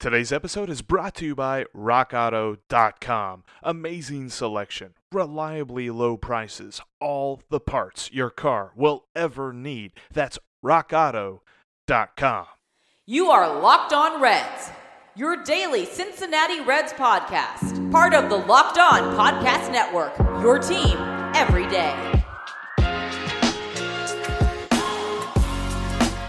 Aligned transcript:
Today's 0.00 0.30
episode 0.30 0.70
is 0.70 0.80
brought 0.80 1.16
to 1.16 1.24
you 1.24 1.34
by 1.34 1.64
RockAuto.com. 1.76 3.42
Amazing 3.64 4.28
selection, 4.28 4.94
reliably 5.10 5.90
low 5.90 6.16
prices, 6.16 6.80
all 7.00 7.42
the 7.50 7.58
parts 7.58 8.08
your 8.12 8.30
car 8.30 8.70
will 8.76 9.06
ever 9.16 9.52
need. 9.52 9.90
That's 10.12 10.38
RockAuto.com. 10.64 12.46
You 13.06 13.30
are 13.30 13.60
Locked 13.60 13.92
On 13.92 14.22
Reds, 14.22 14.70
your 15.16 15.42
daily 15.42 15.84
Cincinnati 15.84 16.60
Reds 16.60 16.92
podcast, 16.92 17.90
part 17.90 18.14
of 18.14 18.30
the 18.30 18.36
Locked 18.36 18.78
On 18.78 19.16
Podcast 19.16 19.72
Network, 19.72 20.16
your 20.40 20.60
team 20.60 20.96
every 21.34 21.66
day. 21.66 22.17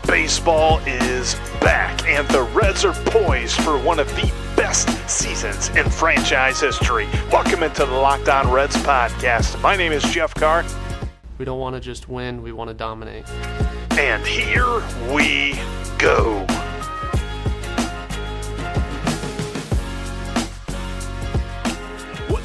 Baseball 0.10 0.80
is 0.88 1.36
back, 1.62 2.04
and 2.08 2.28
the 2.30 2.42
Reds 2.42 2.84
are 2.84 2.96
poised 3.12 3.62
for 3.62 3.78
one 3.78 4.00
of 4.00 4.08
the 4.16 4.32
best 4.56 4.90
seasons 5.08 5.70
in 5.78 5.88
franchise 5.88 6.60
history. 6.60 7.08
Welcome 7.32 7.62
into 7.62 7.86
the 7.86 7.94
Locked 7.94 8.28
On 8.28 8.50
Reds 8.50 8.76
podcast. 8.78 9.62
My 9.62 9.76
name 9.76 9.92
is 9.92 10.02
Jeff 10.02 10.34
Carr, 10.34 10.66
We 11.38 11.46
don't 11.46 11.60
want 11.60 11.76
to 11.76 11.80
just 11.80 12.10
win, 12.10 12.42
we 12.42 12.52
want 12.52 12.70
to 12.70 12.74
dominate. 12.74 13.30
and 14.00 14.26
here 14.26 14.82
we 15.14 15.54
go. 16.00 16.44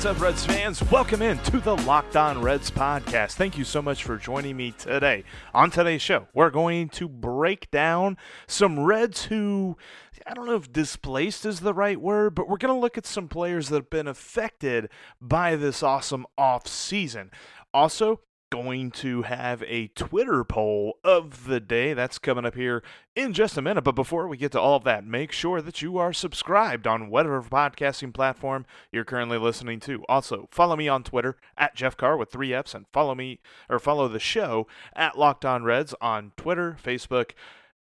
What's 0.04 0.16
up, 0.18 0.22
Reds 0.22 0.44
fans? 0.44 0.90
Welcome 0.90 1.22
in 1.22 1.38
to 1.44 1.60
the 1.60 1.76
Locked 1.78 2.14
On 2.14 2.42
Reds 2.42 2.70
podcast. 2.70 3.36
Thank 3.36 3.56
you 3.56 3.64
so 3.64 3.80
much 3.80 4.04
for 4.04 4.18
joining 4.18 4.54
me 4.54 4.72
today. 4.72 5.24
On 5.54 5.70
today's 5.70 6.02
show, 6.02 6.28
we're 6.34 6.50
going 6.50 6.90
to 6.90 7.08
break 7.08 7.70
down 7.70 8.18
some 8.46 8.80
Reds 8.80 9.24
who, 9.24 9.78
I 10.26 10.34
don't 10.34 10.44
know 10.44 10.56
if 10.56 10.70
displaced 10.70 11.46
is 11.46 11.60
the 11.60 11.72
right 11.72 11.98
word, 11.98 12.34
but 12.34 12.50
we're 12.50 12.58
going 12.58 12.74
to 12.74 12.78
look 12.78 12.98
at 12.98 13.06
some 13.06 13.28
players 13.28 13.70
that 13.70 13.76
have 13.76 13.88
been 13.88 14.06
affected 14.06 14.90
by 15.22 15.56
this 15.56 15.82
awesome 15.82 16.26
off 16.36 16.68
season. 16.68 17.30
Also, 17.72 18.20
going 18.50 18.90
to 18.90 19.22
have 19.22 19.62
a 19.64 19.88
Twitter 19.88 20.44
poll 20.44 20.98
of 21.02 21.46
the 21.46 21.60
day. 21.60 21.92
That's 21.92 22.18
coming 22.18 22.44
up 22.44 22.54
here 22.54 22.82
in 23.16 23.32
just 23.32 23.56
a 23.56 23.62
minute. 23.62 23.82
But 23.82 23.94
before 23.94 24.28
we 24.28 24.36
get 24.36 24.52
to 24.52 24.60
all 24.60 24.76
of 24.76 24.84
that, 24.84 25.04
make 25.04 25.32
sure 25.32 25.60
that 25.60 25.82
you 25.82 25.98
are 25.98 26.12
subscribed 26.12 26.86
on 26.86 27.10
whatever 27.10 27.42
podcasting 27.42 28.14
platform 28.14 28.66
you're 28.92 29.04
currently 29.04 29.38
listening 29.38 29.80
to. 29.80 30.04
Also, 30.08 30.48
follow 30.50 30.76
me 30.76 30.88
on 30.88 31.02
Twitter 31.02 31.36
at 31.56 31.74
Jeff 31.74 31.96
Carr 31.96 32.16
with 32.16 32.30
three 32.30 32.54
F's 32.54 32.74
and 32.74 32.86
follow 32.92 33.14
me 33.14 33.40
or 33.68 33.78
follow 33.78 34.08
the 34.08 34.20
show 34.20 34.66
at 34.94 35.18
Locked 35.18 35.44
On 35.44 35.64
Reds 35.64 35.94
on 36.00 36.32
Twitter, 36.36 36.76
Facebook, 36.82 37.32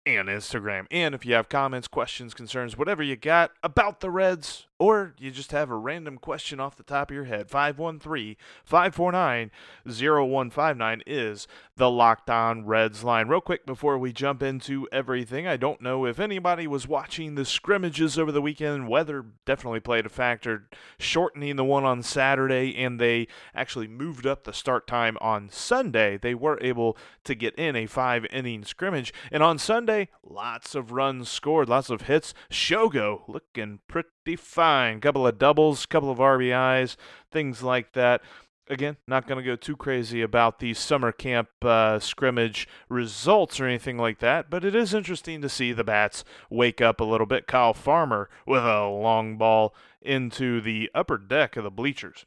and 0.06 0.28
Instagram. 0.28 0.86
And 0.92 1.16
if 1.16 1.26
you 1.26 1.34
have 1.34 1.50
comments, 1.50 1.88
questions, 1.88 2.34
concerns, 2.34 2.78
whatever 2.78 3.02
you 3.02 3.16
got 3.16 3.52
about 3.64 4.00
the 4.00 4.12
Reds, 4.12 4.68
or 4.78 5.16
you 5.18 5.32
just 5.32 5.52
have 5.52 5.70
a 5.70 5.76
random 5.76 6.18
question 6.18 6.60
off 6.60 6.76
the 6.76 6.84
top 6.84 7.10
of 7.10 7.16
your 7.16 7.26
head, 7.26 7.50
513 7.50 8.36
549 8.66 9.52
0159 9.86 11.02
is 11.08 11.48
the 11.78 11.90
Locked 11.90 12.30
On 12.30 12.66
Reds 12.66 13.04
line. 13.04 13.30
Real 13.30 13.40
quick 13.40 13.66
before 13.66 13.98
we 13.98 14.12
jump 14.12 14.44
into 14.44 14.88
everything, 14.92 15.48
I 15.48 15.56
don't 15.56 15.82
know 15.82 16.06
if 16.06 16.20
anybody 16.20 16.68
was 16.68 16.88
watching 16.88 17.36
the 17.36 17.46
scrimmages 17.46 18.20
over 18.20 18.32
the 18.32 18.42
weekend. 18.42 18.90
Weather 18.90 19.26
definitely 19.46 19.80
played 19.80 20.06
a 20.06 20.10
factor, 20.10 20.68
shortening 20.98 21.56
the 21.56 21.64
one 21.64 21.86
on 21.86 22.04
Saturday, 22.04 22.76
and 22.76 23.00
they 23.00 23.28
actually 23.54 23.88
moved 23.88 24.26
up 24.26 24.44
the 24.44 24.54
start 24.54 24.88
time 24.88 25.18
on 25.22 25.50
Sunday. 25.50 26.18
They 26.18 26.36
were 26.36 26.60
able 26.62 26.98
to 27.24 27.34
get 27.34 27.56
in 27.56 27.78
a 27.78 27.86
five 27.86 28.26
inning 28.26 28.66
scrimmage, 28.66 29.14
and 29.32 29.42
on 29.42 29.58
Sunday, 29.58 30.10
lots 30.22 30.76
of 30.76 30.92
runs 30.92 31.30
scored, 31.30 31.70
lots 31.70 31.90
of 31.90 32.04
hits. 32.04 32.34
Shogo 32.50 33.22
looking 33.30 33.80
pretty 33.88 34.36
fine. 34.36 34.65
Couple 34.66 35.28
of 35.28 35.38
doubles, 35.38 35.86
couple 35.86 36.10
of 36.10 36.18
RBIs, 36.18 36.96
things 37.32 37.62
like 37.62 37.94
that. 37.94 38.22
Again, 38.68 38.98
not 39.08 39.28
going 39.28 39.38
to 39.38 39.46
go 39.46 39.56
too 39.56 39.76
crazy 39.76 40.24
about 40.24 40.58
the 40.58 40.74
summer 40.74 41.12
camp 41.12 41.50
uh, 41.62 42.00
scrimmage 42.00 42.68
results 42.90 43.60
or 43.60 43.68
anything 43.68 44.00
like 44.00 44.18
that, 44.20 44.50
but 44.50 44.66
it 44.66 44.74
is 44.74 44.92
interesting 44.92 45.40
to 45.44 45.50
see 45.50 45.72
the 45.72 45.84
bats 45.84 46.24
wake 46.50 46.82
up 46.82 47.00
a 47.00 47.04
little 47.04 47.28
bit. 47.28 47.46
Kyle 47.46 47.76
Farmer 47.76 48.28
with 48.48 48.64
a 48.64 48.88
long 48.88 49.38
ball 49.38 49.76
into 50.02 50.62
the 50.62 50.90
upper 50.96 51.20
deck 51.20 51.56
of 51.56 51.64
the 51.64 51.70
bleachers. 51.70 52.26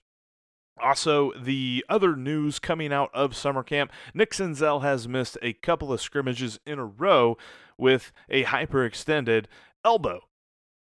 Also, 0.80 1.32
the 1.32 1.84
other 1.88 2.14
news 2.14 2.60
coming 2.60 2.92
out 2.92 3.10
of 3.12 3.34
summer 3.34 3.64
camp 3.64 3.90
Nick 4.14 4.30
Senzel 4.30 4.82
has 4.82 5.08
missed 5.08 5.36
a 5.42 5.54
couple 5.54 5.92
of 5.92 6.00
scrimmages 6.00 6.60
in 6.64 6.78
a 6.78 6.86
row 6.86 7.36
with 7.76 8.12
a 8.28 8.44
hyperextended 8.44 9.46
elbow. 9.84 10.27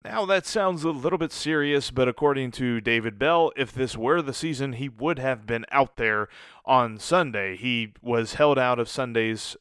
Now, 0.02 0.24
that 0.24 0.46
sounds 0.46 0.82
a 0.82 0.90
little 0.90 1.18
bit 1.18 1.30
serious, 1.30 1.90
but 1.90 2.08
according 2.08 2.52
to 2.52 2.80
David 2.80 3.18
Bell, 3.18 3.52
if 3.54 3.72
this 3.72 3.98
were 3.98 4.22
the 4.22 4.32
season, 4.32 4.74
he 4.74 4.88
would 4.88 5.18
have 5.18 5.46
been 5.46 5.66
out 5.70 5.96
there 5.96 6.28
on 6.64 6.98
Sunday. 6.98 7.54
He 7.54 7.92
was 8.00 8.34
held 8.34 8.58
out 8.58 8.78
of 8.78 8.88
Sunday's 8.88 9.58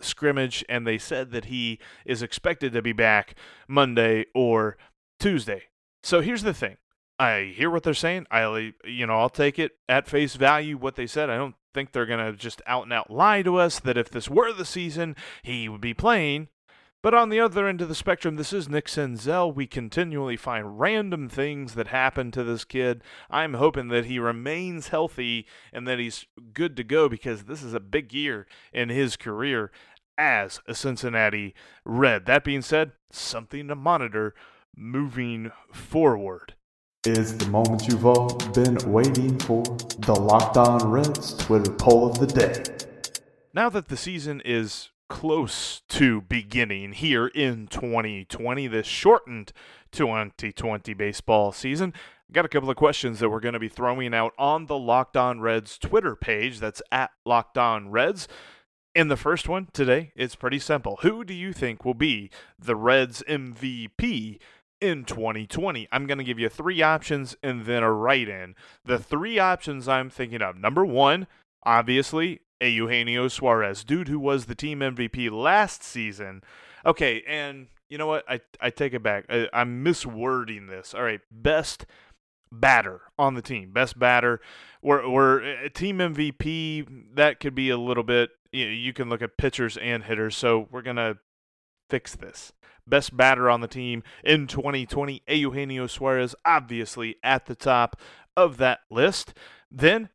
scrimmage, 0.00 0.64
and 0.68 0.86
they 0.86 0.96
said 0.96 1.32
that 1.32 1.46
he 1.46 1.80
is 2.06 2.22
expected 2.22 2.72
to 2.72 2.82
be 2.82 2.92
back 2.92 3.34
Monday 3.66 4.26
or 4.32 4.76
Tuesday. 5.18 5.64
So 6.04 6.20
here's 6.20 6.44
the 6.44 6.54
thing. 6.54 6.76
I 7.18 7.52
hear 7.56 7.68
what 7.68 7.82
they're 7.82 7.92
saying. 7.92 8.26
I, 8.30 8.72
you 8.84 9.06
know, 9.06 9.18
I'll 9.18 9.28
take 9.28 9.58
it 9.58 9.72
at 9.88 10.06
face 10.06 10.36
value 10.36 10.78
what 10.78 10.94
they 10.94 11.08
said. 11.08 11.30
I 11.30 11.36
don't 11.36 11.56
think 11.74 11.90
they're 11.90 12.06
gonna 12.06 12.32
just 12.32 12.62
out 12.66 12.84
and 12.84 12.92
out 12.92 13.10
lie 13.10 13.42
to 13.42 13.56
us 13.56 13.80
that 13.80 13.98
if 13.98 14.08
this 14.08 14.28
were 14.28 14.52
the 14.52 14.64
season, 14.64 15.16
he 15.42 15.68
would 15.68 15.80
be 15.80 15.94
playing. 15.94 16.48
But 17.02 17.14
on 17.14 17.30
the 17.30 17.40
other 17.40 17.66
end 17.66 17.80
of 17.80 17.88
the 17.88 17.94
spectrum, 17.94 18.36
this 18.36 18.52
is 18.52 18.68
Nick 18.68 18.86
Senzel. 18.86 19.54
We 19.54 19.66
continually 19.66 20.36
find 20.36 20.78
random 20.78 21.30
things 21.30 21.74
that 21.74 21.88
happen 21.88 22.30
to 22.32 22.44
this 22.44 22.64
kid. 22.64 23.02
I'm 23.30 23.54
hoping 23.54 23.88
that 23.88 24.04
he 24.04 24.18
remains 24.18 24.88
healthy 24.88 25.46
and 25.72 25.88
that 25.88 25.98
he's 25.98 26.26
good 26.52 26.76
to 26.76 26.84
go 26.84 27.08
because 27.08 27.44
this 27.44 27.62
is 27.62 27.72
a 27.72 27.80
big 27.80 28.12
year 28.12 28.46
in 28.70 28.90
his 28.90 29.16
career 29.16 29.70
as 30.18 30.60
a 30.66 30.74
Cincinnati 30.74 31.54
Red. 31.86 32.26
That 32.26 32.44
being 32.44 32.60
said, 32.60 32.92
something 33.10 33.68
to 33.68 33.74
monitor 33.74 34.34
moving 34.76 35.52
forward. 35.72 36.54
is 37.06 37.38
the 37.38 37.46
moment 37.46 37.88
you've 37.88 38.04
all 38.04 38.34
been 38.52 38.76
waiting 38.92 39.38
for 39.38 39.62
the 39.62 40.12
Locked 40.12 40.58
On 40.58 40.90
Reds 40.90 41.34
Twitter 41.38 41.72
poll 41.72 42.10
of 42.10 42.18
the 42.18 42.26
day. 42.26 42.62
Now 43.54 43.70
that 43.70 43.88
the 43.88 43.96
season 43.96 44.42
is 44.44 44.89
close 45.10 45.82
to 45.88 46.22
beginning 46.22 46.92
here 46.92 47.26
in 47.26 47.66
2020, 47.66 48.68
this 48.68 48.86
shortened 48.86 49.52
2020 49.90 50.94
baseball 50.94 51.52
season, 51.52 51.92
got 52.32 52.44
a 52.44 52.48
couple 52.48 52.70
of 52.70 52.76
questions 52.76 53.18
that 53.18 53.28
we're 53.28 53.40
going 53.40 53.52
to 53.52 53.58
be 53.58 53.68
throwing 53.68 54.14
out 54.14 54.32
on 54.38 54.66
the 54.66 54.78
Locked 54.78 55.16
On 55.16 55.40
Reds 55.40 55.76
Twitter 55.78 56.14
page. 56.14 56.60
That's 56.60 56.80
at 56.92 57.10
Locked 57.26 57.58
On 57.58 57.90
Reds. 57.90 58.28
In 58.94 59.08
the 59.08 59.16
first 59.16 59.48
one 59.48 59.68
today, 59.72 60.12
it's 60.14 60.36
pretty 60.36 60.60
simple. 60.60 61.00
Who 61.02 61.24
do 61.24 61.34
you 61.34 61.52
think 61.52 61.84
will 61.84 61.92
be 61.92 62.30
the 62.56 62.76
Reds 62.76 63.22
MVP 63.28 64.38
in 64.80 65.04
2020? 65.04 65.88
I'm 65.90 66.06
going 66.06 66.18
to 66.18 66.24
give 66.24 66.38
you 66.38 66.48
three 66.48 66.82
options 66.82 67.36
and 67.42 67.66
then 67.66 67.82
a 67.82 67.92
write 67.92 68.28
in. 68.28 68.54
The 68.84 69.00
three 69.00 69.40
options 69.40 69.88
I'm 69.88 70.08
thinking 70.08 70.40
of 70.40 70.56
number 70.56 70.84
one, 70.84 71.26
obviously, 71.64 72.42
Eugenio 72.68 73.28
Suarez, 73.28 73.84
dude 73.84 74.08
who 74.08 74.18
was 74.18 74.46
the 74.46 74.54
team 74.54 74.80
MVP 74.80 75.30
last 75.30 75.82
season. 75.82 76.42
Okay, 76.84 77.22
and 77.26 77.68
you 77.88 77.98
know 77.98 78.06
what? 78.06 78.24
I, 78.28 78.40
I 78.60 78.70
take 78.70 78.94
it 78.94 79.02
back. 79.02 79.26
I, 79.28 79.48
I'm 79.52 79.84
miswording 79.84 80.68
this. 80.68 80.94
All 80.94 81.02
right, 81.02 81.20
best 81.30 81.86
batter 82.52 83.02
on 83.18 83.34
the 83.34 83.42
team, 83.42 83.72
best 83.72 83.98
batter. 83.98 84.40
We're, 84.82 85.08
we're 85.08 85.40
a 85.40 85.70
team 85.70 85.98
MVP. 85.98 87.14
That 87.14 87.40
could 87.40 87.54
be 87.54 87.70
a 87.70 87.76
little 87.76 88.02
bit. 88.02 88.30
You, 88.52 88.66
know, 88.66 88.72
you 88.72 88.92
can 88.92 89.08
look 89.08 89.22
at 89.22 89.36
pitchers 89.36 89.76
and 89.76 90.04
hitters. 90.04 90.36
So 90.36 90.68
we're 90.70 90.82
gonna 90.82 91.16
fix 91.88 92.14
this. 92.14 92.52
Best 92.86 93.16
batter 93.16 93.50
on 93.50 93.60
the 93.60 93.68
team 93.68 94.02
in 94.24 94.46
2020, 94.46 95.22
Eugenio 95.28 95.86
Suarez, 95.86 96.34
obviously 96.44 97.16
at 97.22 97.46
the 97.46 97.54
top 97.54 98.00
of 98.36 98.56
that 98.56 98.80
list. 98.90 99.34
Then 99.70 100.08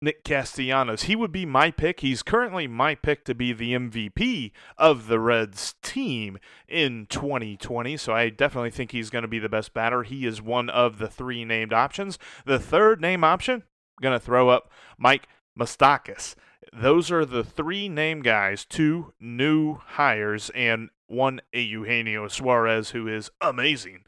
Nick 0.00 0.24
Castellanos. 0.24 1.04
He 1.04 1.16
would 1.16 1.32
be 1.32 1.46
my 1.46 1.70
pick. 1.70 2.00
He's 2.00 2.22
currently 2.22 2.66
my 2.66 2.94
pick 2.94 3.24
to 3.24 3.34
be 3.34 3.52
the 3.52 3.72
MVP 3.72 4.52
of 4.76 5.06
the 5.06 5.18
Reds 5.18 5.74
team 5.82 6.38
in 6.68 7.06
2020. 7.06 7.96
So 7.96 8.12
I 8.12 8.28
definitely 8.28 8.70
think 8.70 8.92
he's 8.92 9.10
going 9.10 9.22
to 9.22 9.28
be 9.28 9.38
the 9.38 9.48
best 9.48 9.72
batter. 9.72 10.02
He 10.02 10.26
is 10.26 10.42
one 10.42 10.68
of 10.68 10.98
the 10.98 11.08
three 11.08 11.44
named 11.44 11.72
options. 11.72 12.18
The 12.44 12.58
third 12.58 13.00
name 13.00 13.24
option, 13.24 13.54
I'm 13.98 14.02
going 14.02 14.18
to 14.18 14.24
throw 14.24 14.50
up 14.50 14.70
Mike 14.98 15.28
Moustakas. 15.58 16.34
Those 16.72 17.10
are 17.10 17.24
the 17.24 17.44
three 17.44 17.88
name 17.88 18.20
guys, 18.20 18.64
two 18.64 19.14
new 19.18 19.76
hires, 19.76 20.50
and 20.50 20.90
one 21.06 21.40
Eugenio 21.52 22.28
Suarez, 22.28 22.90
who 22.90 23.08
is 23.08 23.30
amazing 23.40 24.04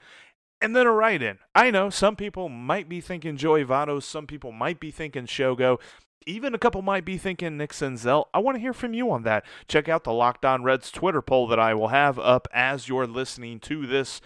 and 0.60 0.74
then 0.74 0.86
a 0.86 0.92
write 0.92 1.22
in. 1.22 1.38
I 1.54 1.70
know 1.70 1.90
some 1.90 2.16
people 2.16 2.48
might 2.48 2.88
be 2.88 3.00
thinking 3.00 3.36
Joey 3.36 3.64
Votto, 3.64 4.02
some 4.02 4.26
people 4.26 4.52
might 4.52 4.80
be 4.80 4.90
thinking 4.90 5.26
Shogo. 5.26 5.78
Even 6.26 6.54
a 6.54 6.58
couple 6.58 6.82
might 6.82 7.06
be 7.06 7.16
thinking 7.16 7.56
Nick 7.56 7.72
Senzel. 7.72 8.26
I 8.34 8.40
want 8.40 8.56
to 8.56 8.60
hear 8.60 8.74
from 8.74 8.92
you 8.92 9.10
on 9.10 9.22
that. 9.22 9.46
Check 9.66 9.88
out 9.88 10.04
the 10.04 10.12
Locked 10.12 10.44
On 10.44 10.62
Reds 10.62 10.90
Twitter 10.90 11.22
poll 11.22 11.46
that 11.48 11.58
I 11.58 11.72
will 11.72 11.88
have 11.88 12.18
up 12.18 12.46
as 12.52 12.88
you're 12.88 13.06
listening 13.06 13.60
to 13.60 13.86
this 13.86 14.20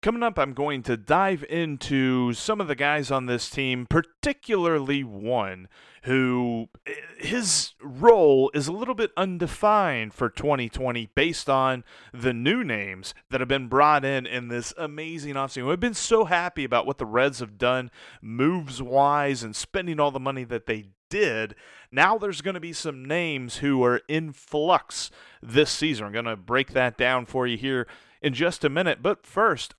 Coming 0.00 0.22
up, 0.22 0.38
I'm 0.38 0.52
going 0.52 0.84
to 0.84 0.96
dive 0.96 1.44
into 1.50 2.32
some 2.32 2.60
of 2.60 2.68
the 2.68 2.76
guys 2.76 3.10
on 3.10 3.26
this 3.26 3.50
team, 3.50 3.84
particularly 3.90 5.02
one 5.02 5.66
who 6.04 6.68
eh, 6.86 6.92
his 7.18 7.72
role 7.82 8.48
is 8.54 8.68
a 8.68 8.72
little 8.72 8.94
bit 8.94 9.10
undefined 9.16 10.14
for 10.14 10.30
2020 10.30 11.10
based 11.16 11.50
on 11.50 11.82
the 12.14 12.32
new 12.32 12.62
names 12.62 13.12
that 13.30 13.40
have 13.40 13.48
been 13.48 13.66
brought 13.66 14.04
in 14.04 14.24
in 14.24 14.46
this 14.46 14.72
amazing 14.78 15.34
offseason. 15.34 15.66
We've 15.66 15.80
been 15.80 15.94
so 15.94 16.26
happy 16.26 16.62
about 16.62 16.86
what 16.86 16.98
the 16.98 17.04
Reds 17.04 17.40
have 17.40 17.58
done 17.58 17.90
moves 18.22 18.80
wise 18.80 19.42
and 19.42 19.56
spending 19.56 19.98
all 19.98 20.12
the 20.12 20.20
money 20.20 20.44
that 20.44 20.66
they 20.66 20.90
did. 21.10 21.56
Now 21.90 22.18
there's 22.18 22.40
going 22.40 22.54
to 22.54 22.60
be 22.60 22.72
some 22.72 23.04
names 23.04 23.56
who 23.56 23.82
are 23.82 24.02
in 24.06 24.32
flux 24.32 25.10
this 25.42 25.70
season. 25.70 26.06
I'm 26.06 26.12
going 26.12 26.24
to 26.24 26.36
break 26.36 26.72
that 26.74 26.96
down 26.96 27.26
for 27.26 27.48
you 27.48 27.56
here 27.56 27.88
in 28.22 28.32
just 28.32 28.62
a 28.62 28.68
minute. 28.68 29.02
But 29.02 29.26
first, 29.26 29.74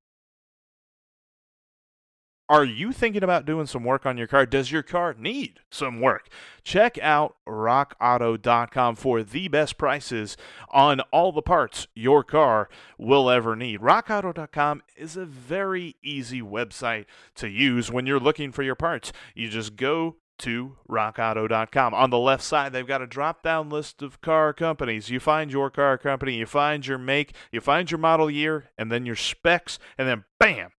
are 2.50 2.66
you 2.66 2.92
thinking 2.92 3.24
about 3.24 3.46
doing 3.46 3.68
some 3.68 3.84
work 3.84 4.08
on 4.08 4.18
your 4.18 4.26
car? 4.26 4.46
Does 4.48 4.72
your 4.72 4.82
car 4.82 5.16
need 5.18 5.60
some 5.70 6.02
work? 6.02 6.30
Check 6.64 6.98
out 7.00 7.36
rockauto.com 7.48 8.96
for 8.96 9.22
the 9.22 9.48
best 9.48 9.78
prices 9.78 10.36
on 10.70 11.00
all 11.12 11.32
the 11.32 11.44
parts 11.44 11.88
your 11.94 12.24
car 12.24 12.68
will 12.98 13.30
ever 13.30 13.56
need. 13.56 13.82
Rockauto.com 13.82 14.82
is 14.98 15.16
a 15.16 15.26
very 15.26 15.96
easy 16.04 16.42
website 16.42 17.06
to 17.36 17.48
use 17.48 17.92
when 17.92 18.08
you're 18.08 18.20
looking 18.20 18.52
for 18.52 18.64
your 18.64 18.76
parts. 18.76 19.14
You 19.36 19.48
just 19.48 19.76
go 19.76 20.16
to 20.40 20.78
rockauto.com. 20.90 21.94
On 21.94 22.10
the 22.10 22.18
left 22.18 22.44
side, 22.44 22.74
they've 22.74 22.88
got 22.88 23.02
a 23.02 23.08
drop 23.08 23.44
down 23.44 23.70
list 23.70 24.02
of 24.02 24.22
car 24.22 24.54
companies. 24.54 25.10
You 25.10 25.20
find 25.20 25.52
your 25.52 25.70
car 25.70 25.98
company, 25.98 26.36
you 26.36 26.46
find 26.46 26.86
your 26.88 26.98
make, 26.98 27.34
you 27.52 27.62
find 27.62 27.92
your 27.92 28.00
model 28.00 28.32
year, 28.32 28.72
and 28.78 28.92
then 28.92 29.06
your 29.06 29.16
specs, 29.16 29.78
and 29.98 30.08
then 30.08 30.24
bam, 30.40 30.72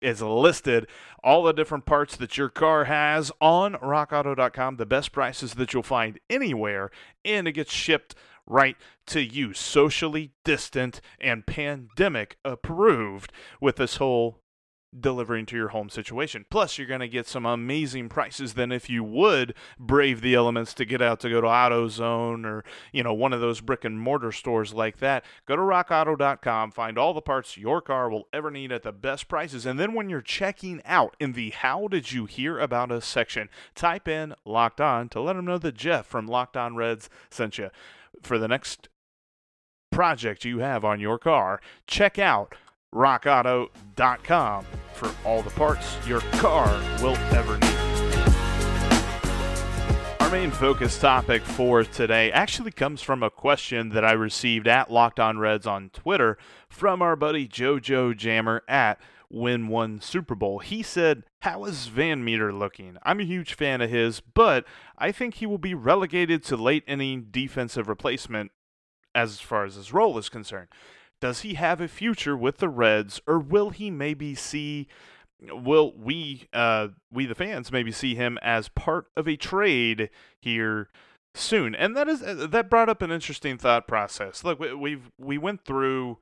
is 0.00 0.22
listed 0.22 0.86
all 1.22 1.42
the 1.42 1.52
different 1.52 1.86
parts 1.86 2.16
that 2.16 2.36
your 2.36 2.48
car 2.48 2.84
has 2.84 3.30
on 3.40 3.74
rockauto.com, 3.74 4.76
the 4.76 4.86
best 4.86 5.12
prices 5.12 5.54
that 5.54 5.72
you'll 5.72 5.82
find 5.82 6.18
anywhere, 6.28 6.90
and 7.24 7.46
it 7.46 7.52
gets 7.52 7.72
shipped 7.72 8.14
right 8.46 8.76
to 9.06 9.20
you, 9.22 9.52
socially 9.52 10.32
distant 10.44 11.00
and 11.20 11.46
pandemic 11.46 12.36
approved 12.44 13.32
with 13.60 13.76
this 13.76 13.96
whole 13.96 14.40
delivering 14.98 15.46
to 15.46 15.56
your 15.56 15.68
home 15.68 15.88
situation. 15.88 16.44
Plus, 16.50 16.76
you're 16.76 16.86
going 16.86 17.00
to 17.00 17.08
get 17.08 17.26
some 17.26 17.46
amazing 17.46 18.08
prices 18.08 18.54
than 18.54 18.72
if 18.72 18.90
you 18.90 19.04
would 19.04 19.54
brave 19.78 20.20
the 20.20 20.34
elements 20.34 20.74
to 20.74 20.84
get 20.84 21.00
out 21.00 21.20
to 21.20 21.30
go 21.30 21.40
to 21.40 21.46
AutoZone 21.46 22.44
or, 22.44 22.64
you 22.92 23.02
know, 23.02 23.14
one 23.14 23.32
of 23.32 23.40
those 23.40 23.60
brick 23.60 23.84
and 23.84 24.00
mortar 24.00 24.32
stores 24.32 24.74
like 24.74 24.98
that. 24.98 25.24
Go 25.46 25.56
to 25.56 25.62
rockauto.com, 25.62 26.72
find 26.72 26.98
all 26.98 27.14
the 27.14 27.20
parts 27.20 27.56
your 27.56 27.80
car 27.80 28.10
will 28.10 28.28
ever 28.32 28.50
need 28.50 28.72
at 28.72 28.82
the 28.82 28.92
best 28.92 29.28
prices. 29.28 29.64
And 29.64 29.78
then 29.78 29.94
when 29.94 30.10
you're 30.10 30.20
checking 30.20 30.82
out 30.84 31.16
in 31.20 31.32
the 31.32 31.50
How 31.50 31.86
Did 31.86 32.10
You 32.10 32.26
Hear 32.26 32.58
About 32.58 32.90
Us 32.90 33.06
section, 33.06 33.48
type 33.74 34.08
in 34.08 34.34
Locked 34.44 34.80
On 34.80 35.08
to 35.10 35.20
let 35.20 35.36
them 35.36 35.44
know 35.44 35.58
that 35.58 35.76
Jeff 35.76 36.06
from 36.06 36.26
Locked 36.26 36.56
On 36.56 36.74
Reds 36.74 37.08
sent 37.30 37.58
you. 37.58 37.70
For 38.22 38.38
the 38.38 38.48
next 38.48 38.88
project 39.92 40.44
you 40.44 40.58
have 40.58 40.84
on 40.84 41.00
your 41.00 41.18
car, 41.18 41.60
check 41.86 42.18
out 42.18 42.54
rockauto.com 42.92 44.66
for 45.00 45.10
all 45.26 45.40
the 45.40 45.50
parts 45.50 45.96
your 46.06 46.20
car 46.32 46.68
will 47.00 47.16
ever 47.32 47.54
need. 47.56 47.90
Our 50.20 50.30
main 50.30 50.50
focus 50.50 50.98
topic 50.98 51.42
for 51.42 51.82
today 51.84 52.30
actually 52.30 52.70
comes 52.70 53.00
from 53.00 53.22
a 53.22 53.30
question 53.30 53.88
that 53.88 54.04
I 54.04 54.12
received 54.12 54.68
at 54.68 54.90
Locked 54.90 55.18
On 55.18 55.38
Reds 55.38 55.66
on 55.66 55.88
Twitter 55.90 56.36
from 56.68 57.00
our 57.00 57.16
buddy 57.16 57.48
JoJo 57.48 58.14
Jammer 58.14 58.62
at 58.68 59.00
Win 59.30 59.68
One 59.68 60.02
Super 60.02 60.34
Bowl. 60.34 60.58
He 60.58 60.82
said, 60.82 61.24
How 61.40 61.64
is 61.64 61.86
Van 61.86 62.22
Meter 62.22 62.52
looking? 62.52 62.98
I'm 63.02 63.20
a 63.20 63.24
huge 63.24 63.54
fan 63.54 63.80
of 63.80 63.88
his, 63.88 64.20
but 64.20 64.66
I 64.98 65.12
think 65.12 65.36
he 65.36 65.46
will 65.46 65.58
be 65.58 65.74
relegated 65.74 66.44
to 66.44 66.56
late 66.56 66.84
inning 66.86 67.28
defensive 67.30 67.88
replacement 67.88 68.52
as 69.14 69.40
far 69.40 69.64
as 69.64 69.76
his 69.76 69.94
role 69.94 70.18
is 70.18 70.28
concerned. 70.28 70.68
Does 71.20 71.40
he 71.40 71.54
have 71.54 71.80
a 71.80 71.88
future 71.88 72.36
with 72.36 72.58
the 72.58 72.68
Reds, 72.68 73.20
or 73.26 73.38
will 73.38 73.70
he 73.70 73.90
maybe 73.90 74.34
see? 74.34 74.86
Will 75.42 75.94
we, 75.96 76.48
uh, 76.52 76.88
we 77.10 77.24
the 77.26 77.34
fans, 77.34 77.72
maybe 77.72 77.92
see 77.92 78.14
him 78.14 78.38
as 78.42 78.68
part 78.68 79.06
of 79.16 79.26
a 79.26 79.36
trade 79.36 80.10
here 80.40 80.88
soon? 81.34 81.74
And 81.74 81.96
that 81.96 82.08
is 82.08 82.22
uh, 82.22 82.46
that 82.50 82.68
brought 82.68 82.88
up 82.88 83.02
an 83.02 83.10
interesting 83.10 83.56
thought 83.56 83.86
process. 83.86 84.44
Look, 84.44 84.58
we, 84.58 84.74
we've 84.74 85.10
we 85.18 85.38
went 85.38 85.64
through 85.64 86.18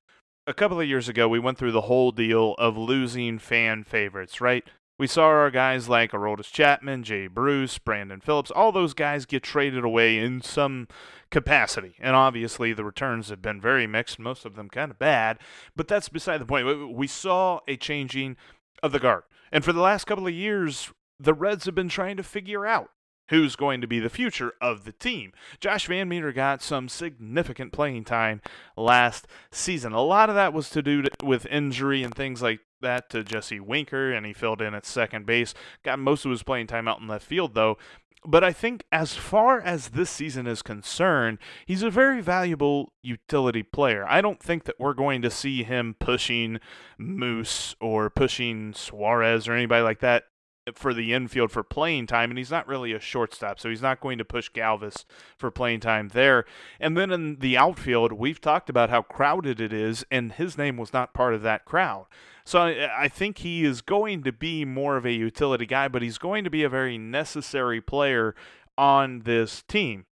a 0.46 0.54
couple 0.54 0.80
of 0.80 0.88
years 0.88 1.08
ago. 1.08 1.28
We 1.28 1.38
went 1.38 1.58
through 1.58 1.72
the 1.72 1.82
whole 1.82 2.10
deal 2.10 2.54
of 2.58 2.76
losing 2.76 3.38
fan 3.38 3.84
favorites, 3.84 4.40
right? 4.40 4.64
We 4.98 5.06
saw 5.06 5.26
our 5.26 5.50
guys 5.50 5.88
like 5.88 6.10
Aroldis 6.10 6.50
Chapman, 6.50 7.04
Jay 7.04 7.28
Bruce, 7.28 7.78
Brandon 7.78 8.20
Phillips, 8.20 8.50
all 8.50 8.72
those 8.72 8.94
guys 8.94 9.26
get 9.26 9.44
traded 9.44 9.84
away 9.84 10.18
in 10.18 10.42
some 10.42 10.88
capacity. 11.30 11.94
And 12.00 12.16
obviously, 12.16 12.72
the 12.72 12.84
returns 12.84 13.28
have 13.28 13.42
been 13.42 13.60
very 13.60 13.86
mixed, 13.86 14.18
most 14.18 14.44
of 14.44 14.56
them 14.56 14.68
kind 14.68 14.90
of 14.90 14.98
bad. 14.98 15.38
But 15.76 15.88
that's 15.88 16.08
beside 16.08 16.38
the 16.38 16.46
point. 16.46 16.94
We 16.94 17.06
saw 17.06 17.60
a 17.68 17.76
changing 17.76 18.36
of 18.82 18.92
the 18.92 18.98
guard. 18.98 19.24
And 19.50 19.64
for 19.64 19.72
the 19.72 19.80
last 19.80 20.04
couple 20.04 20.26
of 20.26 20.34
years, 20.34 20.92
the 21.18 21.34
Reds 21.34 21.64
have 21.64 21.74
been 21.74 21.88
trying 21.88 22.16
to 22.16 22.22
figure 22.22 22.66
out 22.66 22.90
who's 23.30 23.56
going 23.56 23.80
to 23.80 23.86
be 23.86 24.00
the 24.00 24.08
future 24.08 24.54
of 24.60 24.84
the 24.84 24.92
team. 24.92 25.32
Josh 25.60 25.86
Van 25.86 26.08
Meter 26.08 26.32
got 26.32 26.62
some 26.62 26.88
significant 26.88 27.72
playing 27.72 28.04
time 28.04 28.40
last 28.76 29.26
season. 29.50 29.92
A 29.92 30.00
lot 30.00 30.28
of 30.30 30.34
that 30.34 30.52
was 30.52 30.70
to 30.70 30.82
do 30.82 31.04
with 31.22 31.46
injury 31.46 32.02
and 32.02 32.14
things 32.14 32.40
like 32.40 32.60
that 32.80 33.10
to 33.10 33.24
Jesse 33.24 33.60
Winker, 33.60 34.12
and 34.12 34.24
he 34.24 34.32
filled 34.32 34.62
in 34.62 34.74
at 34.74 34.86
second 34.86 35.26
base. 35.26 35.52
Got 35.82 35.98
most 35.98 36.24
of 36.24 36.30
his 36.30 36.42
playing 36.42 36.68
time 36.68 36.88
out 36.88 37.00
in 37.00 37.08
left 37.08 37.26
field, 37.26 37.54
though. 37.54 37.76
But 38.24 38.42
I 38.42 38.52
think 38.52 38.84
as 38.90 39.14
far 39.14 39.60
as 39.60 39.90
this 39.90 40.10
season 40.10 40.46
is 40.46 40.62
concerned, 40.62 41.38
he's 41.66 41.82
a 41.82 41.90
very 41.90 42.20
valuable 42.20 42.92
utility 43.02 43.62
player. 43.62 44.04
I 44.08 44.20
don't 44.20 44.42
think 44.42 44.64
that 44.64 44.78
we're 44.78 44.94
going 44.94 45.22
to 45.22 45.30
see 45.30 45.62
him 45.62 45.94
pushing 45.98 46.60
Moose 46.98 47.76
or 47.80 48.10
pushing 48.10 48.74
Suarez 48.74 49.46
or 49.46 49.52
anybody 49.52 49.82
like 49.82 50.00
that 50.00 50.24
for 50.74 50.92
the 50.92 51.12
infield 51.12 51.50
for 51.50 51.62
playing 51.62 52.06
time, 52.06 52.30
and 52.30 52.38
he's 52.38 52.50
not 52.50 52.66
really 52.66 52.92
a 52.92 53.00
shortstop, 53.00 53.60
so 53.60 53.68
he's 53.68 53.82
not 53.82 54.00
going 54.00 54.18
to 54.18 54.24
push 54.24 54.50
Galvis 54.50 55.04
for 55.36 55.50
playing 55.50 55.80
time 55.80 56.08
there. 56.08 56.44
And 56.80 56.96
then 56.96 57.10
in 57.10 57.36
the 57.36 57.56
outfield, 57.56 58.12
we've 58.12 58.40
talked 58.40 58.68
about 58.68 58.90
how 58.90 59.02
crowded 59.02 59.60
it 59.60 59.72
is, 59.72 60.04
and 60.10 60.32
his 60.32 60.58
name 60.58 60.76
was 60.76 60.92
not 60.92 61.14
part 61.14 61.34
of 61.34 61.42
that 61.42 61.64
crowd. 61.64 62.06
So 62.44 62.60
I, 62.60 63.04
I 63.04 63.08
think 63.08 63.38
he 63.38 63.64
is 63.64 63.82
going 63.82 64.22
to 64.24 64.32
be 64.32 64.64
more 64.64 64.96
of 64.96 65.04
a 65.04 65.12
utility 65.12 65.66
guy, 65.66 65.88
but 65.88 66.02
he's 66.02 66.18
going 66.18 66.44
to 66.44 66.50
be 66.50 66.62
a 66.62 66.68
very 66.68 66.96
necessary 66.96 67.80
player 67.80 68.34
on 68.76 69.20
this 69.20 69.62
team. 69.62 70.06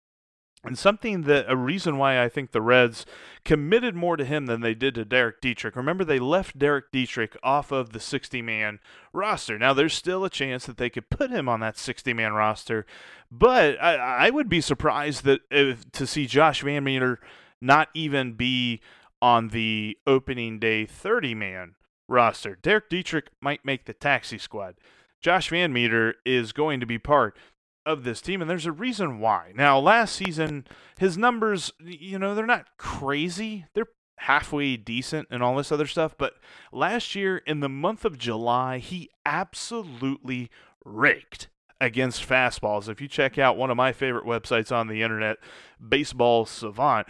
And 0.66 0.78
something 0.78 1.24
that 1.24 1.46
a 1.50 1.58
reason 1.58 1.98
why 1.98 2.24
I 2.24 2.30
think 2.30 2.52
the 2.52 2.62
Reds 2.62 3.06
committed 3.44 3.96
more 3.96 4.16
to 4.16 4.24
him 4.24 4.46
than 4.46 4.62
they 4.62 4.74
did 4.74 4.96
to 4.96 5.04
Derek 5.04 5.42
Dietrich. 5.42 5.76
Remember, 5.76 6.06
they 6.06 6.20
left 6.20 6.58
Derek 6.58 6.90
Dietrich 6.90 7.36
off 7.44 7.72
of 7.72 7.92
the 7.92 8.00
60 8.00 8.42
man 8.42 8.80
roster. 9.12 9.60
Now, 9.60 9.74
there's 9.74 9.94
still 9.94 10.24
a 10.24 10.30
chance 10.30 10.66
that 10.66 10.78
they 10.78 10.90
could 10.90 11.10
put 11.10 11.32
him 11.32 11.50
on 11.50 11.60
that 11.60 11.78
60 11.78 12.14
man 12.14 12.32
roster, 12.32 12.86
but 13.30 13.82
I, 13.82 13.96
I, 13.96 14.30
would 14.30 14.48
be 14.48 14.62
surprised 14.62 15.26
that 15.26 15.42
if, 15.52 15.92
to 15.92 16.08
see 16.08 16.28
Josh 16.28 16.62
Van 16.62 16.84
Meter 16.86 17.20
not 17.60 17.90
even 17.94 18.34
be 18.34 18.80
on 19.22 19.50
the 19.50 19.98
opening 20.08 20.60
day 20.60 20.86
30 20.86 21.36
man 21.36 21.76
roster. 22.08 22.58
Derek 22.62 22.90
Dietrich 22.90 23.30
might 23.42 23.66
make 23.66 23.84
the 23.86 23.94
taxi 23.94 24.38
squad. 24.38 24.76
Josh 25.20 25.50
Van 25.50 25.72
Meter 25.72 26.16
is 26.26 26.52
going 26.52 26.80
to 26.82 26.86
be 26.86 27.00
part 27.00 27.38
of 27.86 28.04
this 28.04 28.22
team, 28.22 28.42
and 28.42 28.50
there's 28.50 28.66
a 28.66 28.72
reason 28.72 29.20
why. 29.20 29.52
Now, 29.56 29.80
last 29.80 30.16
season, 30.16 30.66
his 30.98 31.18
numbers, 31.18 31.72
you 31.80 32.20
know, 32.20 32.34
they're 32.36 32.46
not 32.46 32.78
crazy. 32.78 33.66
They're 33.74 33.88
halfway 34.18 34.78
decent 34.78 35.28
and 35.30 35.44
all 35.44 35.56
this 35.56 35.72
other 35.72 35.88
stuff, 35.88 36.16
but 36.18 36.36
last 36.72 37.16
year 37.16 37.38
in 37.38 37.60
the 37.60 37.70
month 37.70 38.06
of 38.06 38.18
July, 38.18 38.78
he 38.78 39.10
absolutely 39.26 40.50
raked 40.86 41.50
against 41.82 42.28
fastballs. 42.28 42.88
If 42.88 43.02
you 43.02 43.08
check 43.08 43.38
out 43.38 43.58
one 43.58 43.70
of 43.70 43.78
my 43.78 43.92
favorite 43.92 44.26
websites 44.26 44.72
on 44.72 44.88
the 44.88 45.02
internet, 45.02 45.38
Baseball 45.86 46.46
Savant, 46.46 47.08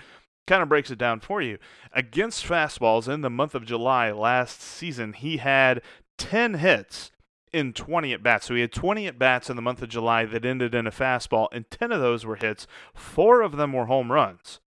kind 0.47 0.63
of 0.63 0.69
breaks 0.69 0.89
it 0.89 0.97
down 0.97 1.19
for 1.19 1.41
you. 1.41 1.57
Against 1.93 2.45
fastballs 2.45 3.11
in 3.11 3.21
the 3.21 3.29
month 3.29 3.53
of 3.53 3.65
July 3.65 4.11
last 4.11 4.61
season, 4.61 5.13
he 5.13 5.37
had 5.37 5.81
10 6.17 6.55
hits 6.55 7.11
in 7.53 7.72
20 7.72 8.12
at 8.13 8.24
bats. 8.24 8.48
So 8.48 8.55
he 8.55 8.62
had 8.62 8.74
20 8.74 9.07
at 9.07 9.19
bats 9.19 9.50
in 9.50 9.55
the 9.55 9.62
month 9.62 9.81
of 9.81 9.89
July 9.89 10.25
that 10.25 10.43
ended 10.43 10.75
in 10.75 10.88
a 10.88 10.91
fastball, 10.91 11.48
and 11.51 11.69
10 11.69 11.91
of 11.91 12.01
those 12.01 12.25
were 12.25 12.36
hits. 12.36 12.67
Four 12.93 13.41
of 13.41 13.57
them 13.57 13.74
were 13.74 13.86
home 13.86 14.12
runs. 14.12 14.60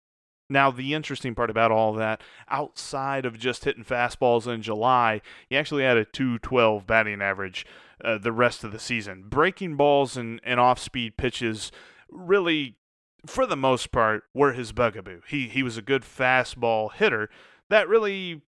Now, 0.49 0.71
the 0.71 0.95
interesting 0.95 1.35
part 1.35 1.51
about 1.51 1.73
all 1.73 1.93
that, 1.95 2.23
outside 2.49 3.27
of 3.27 3.39
just 3.39 3.65
hitting 3.65 3.85
fastballs 3.85 4.47
in 4.47 4.63
July, 4.63 5.21
he 5.49 5.57
actually 5.57 5.83
had 5.83 5.97
a 5.97 6.05
212 6.05 6.87
batting 6.87 7.21
average 7.21 7.67
uh, 8.05 8.19
the 8.19 8.31
rest 8.31 8.63
of 8.63 8.71
the 8.71 8.79
season. 8.79 9.25
Breaking 9.29 9.77
balls 9.77 10.17
and, 10.17 10.41
and 10.45 10.61
off 10.61 10.79
speed 10.79 11.17
pitches 11.17 11.73
really, 12.09 12.77
for 13.27 13.45
the 13.45 13.57
most 13.57 13.91
part, 13.91 14.23
were 14.33 14.53
his 14.53 14.71
bugaboo. 14.71 15.23
He, 15.27 15.49
he 15.49 15.65
was 15.65 15.77
a 15.77 15.83
good 15.83 16.03
fastball 16.03 16.93
hitter 16.93 17.29
that 17.69 17.89
really 17.89 18.43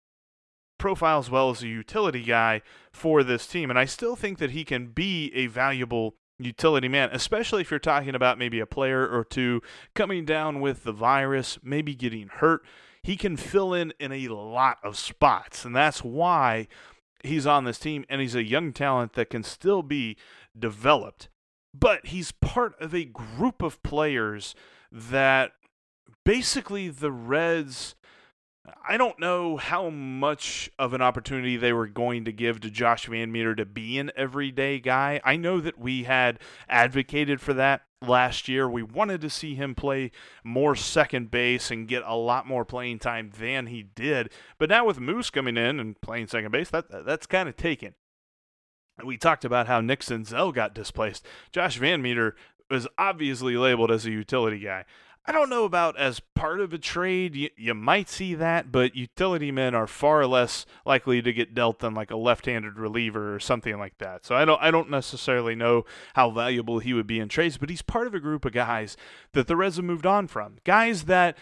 profiles 0.78 1.30
well 1.30 1.50
as 1.50 1.62
a 1.62 1.68
utility 1.68 2.22
guy 2.22 2.62
for 2.92 3.22
this 3.22 3.46
team. 3.46 3.70
And 3.70 3.78
I 3.78 3.84
still 3.84 4.16
think 4.16 4.38
that 4.38 4.52
he 4.52 4.64
can 4.64 4.88
be 4.88 5.32
a 5.34 5.46
valuable 5.46 6.14
utility 6.38 6.88
man, 6.88 7.10
especially 7.12 7.62
if 7.62 7.70
you're 7.70 7.80
talking 7.80 8.14
about 8.14 8.38
maybe 8.38 8.60
a 8.60 8.66
player 8.66 9.06
or 9.06 9.24
two 9.24 9.60
coming 9.94 10.24
down 10.24 10.60
with 10.60 10.84
the 10.84 10.92
virus, 10.92 11.58
maybe 11.62 11.94
getting 11.94 12.28
hurt. 12.28 12.62
He 13.02 13.16
can 13.16 13.36
fill 13.36 13.74
in 13.74 13.92
in 13.98 14.12
a 14.12 14.28
lot 14.28 14.78
of 14.82 14.96
spots, 14.96 15.64
and 15.64 15.74
that's 15.74 16.04
why 16.04 16.68
he's 17.22 17.46
on 17.46 17.64
this 17.64 17.78
team. 17.78 18.04
And 18.08 18.20
he's 18.20 18.34
a 18.34 18.44
young 18.44 18.72
talent 18.72 19.14
that 19.14 19.30
can 19.30 19.42
still 19.42 19.82
be 19.82 20.16
developed. 20.58 21.28
But 21.74 22.06
he's 22.06 22.32
part 22.32 22.80
of 22.80 22.94
a 22.94 23.04
group 23.04 23.62
of 23.62 23.82
players 23.82 24.54
that 24.90 25.52
basically 26.24 26.88
the 26.88 27.12
Reds 27.12 27.94
I 28.88 28.96
don't 28.96 29.18
know 29.18 29.56
how 29.56 29.90
much 29.90 30.70
of 30.78 30.92
an 30.92 31.02
opportunity 31.02 31.56
they 31.56 31.72
were 31.72 31.86
going 31.86 32.24
to 32.24 32.32
give 32.32 32.60
to 32.60 32.70
Josh 32.70 33.06
Van 33.06 33.30
Meter 33.30 33.54
to 33.54 33.64
be 33.64 33.98
an 33.98 34.10
everyday 34.16 34.80
guy. 34.80 35.20
I 35.24 35.36
know 35.36 35.60
that 35.60 35.78
we 35.78 36.04
had 36.04 36.38
advocated 36.68 37.40
for 37.40 37.54
that 37.54 37.82
last 38.00 38.48
year. 38.48 38.68
We 38.68 38.82
wanted 38.82 39.20
to 39.22 39.30
see 39.30 39.54
him 39.54 39.74
play 39.74 40.10
more 40.44 40.74
second 40.74 41.30
base 41.30 41.70
and 41.70 41.88
get 41.88 42.02
a 42.06 42.14
lot 42.14 42.46
more 42.46 42.64
playing 42.64 42.98
time 42.98 43.30
than 43.38 43.66
he 43.66 43.82
did. 43.82 44.30
But 44.58 44.70
now 44.70 44.86
with 44.86 45.00
Moose 45.00 45.30
coming 45.30 45.56
in 45.56 45.80
and 45.80 46.00
playing 46.00 46.28
second 46.28 46.52
base, 46.52 46.70
that 46.70 47.04
that's 47.04 47.26
kind 47.26 47.48
of 47.48 47.56
taken. 47.56 47.94
We 49.04 49.16
talked 49.16 49.44
about 49.44 49.68
how 49.68 49.80
Nick 49.80 50.00
Senzel 50.00 50.52
got 50.52 50.74
displaced. 50.74 51.24
Josh 51.52 51.78
Van 51.78 52.02
Meter 52.02 52.34
was 52.70 52.88
obviously 52.98 53.56
labeled 53.56 53.90
as 53.90 54.04
a 54.06 54.10
utility 54.10 54.58
guy. 54.58 54.84
I 55.28 55.32
don't 55.32 55.50
know 55.50 55.64
about 55.64 55.98
as 55.98 56.20
part 56.34 56.58
of 56.58 56.72
a 56.72 56.78
trade. 56.78 57.36
You, 57.36 57.50
you 57.54 57.74
might 57.74 58.08
see 58.08 58.34
that, 58.36 58.72
but 58.72 58.96
utility 58.96 59.52
men 59.52 59.74
are 59.74 59.86
far 59.86 60.26
less 60.26 60.64
likely 60.86 61.20
to 61.20 61.34
get 61.34 61.54
dealt 61.54 61.80
than 61.80 61.92
like 61.92 62.10
a 62.10 62.16
left-handed 62.16 62.78
reliever 62.78 63.34
or 63.34 63.38
something 63.38 63.78
like 63.78 63.98
that. 63.98 64.24
So 64.24 64.34
I 64.34 64.46
don't 64.46 64.62
I 64.62 64.70
don't 64.70 64.88
necessarily 64.88 65.54
know 65.54 65.84
how 66.14 66.30
valuable 66.30 66.78
he 66.78 66.94
would 66.94 67.06
be 67.06 67.20
in 67.20 67.28
trades, 67.28 67.58
but 67.58 67.68
he's 67.68 67.82
part 67.82 68.06
of 68.06 68.14
a 68.14 68.20
group 68.20 68.46
of 68.46 68.54
guys 68.54 68.96
that 69.34 69.48
the 69.48 69.54
Reds 69.54 69.76
have 69.76 69.84
moved 69.84 70.06
on 70.06 70.28
from. 70.28 70.56
Guys 70.64 71.04
that 71.04 71.36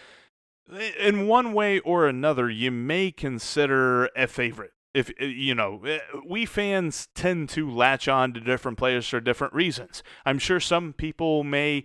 in 0.99 1.29
one 1.29 1.53
way 1.53 1.79
or 1.79 2.09
another 2.09 2.51
you 2.51 2.73
may 2.73 3.13
consider 3.13 4.07
a 4.17 4.27
favorite 4.27 4.73
if 4.95 5.13
you 5.21 5.55
know 5.55 5.81
we 6.27 6.45
fans 6.45 7.07
tend 7.15 7.49
to 7.49 7.71
latch 7.71 8.09
on 8.09 8.33
to 8.33 8.41
different 8.41 8.77
players 8.77 9.07
for 9.07 9.21
different 9.21 9.55
reasons 9.55 10.03
i'm 10.25 10.41
sure 10.41 10.59
some 10.59 10.93
people 10.93 11.45
may 11.45 11.85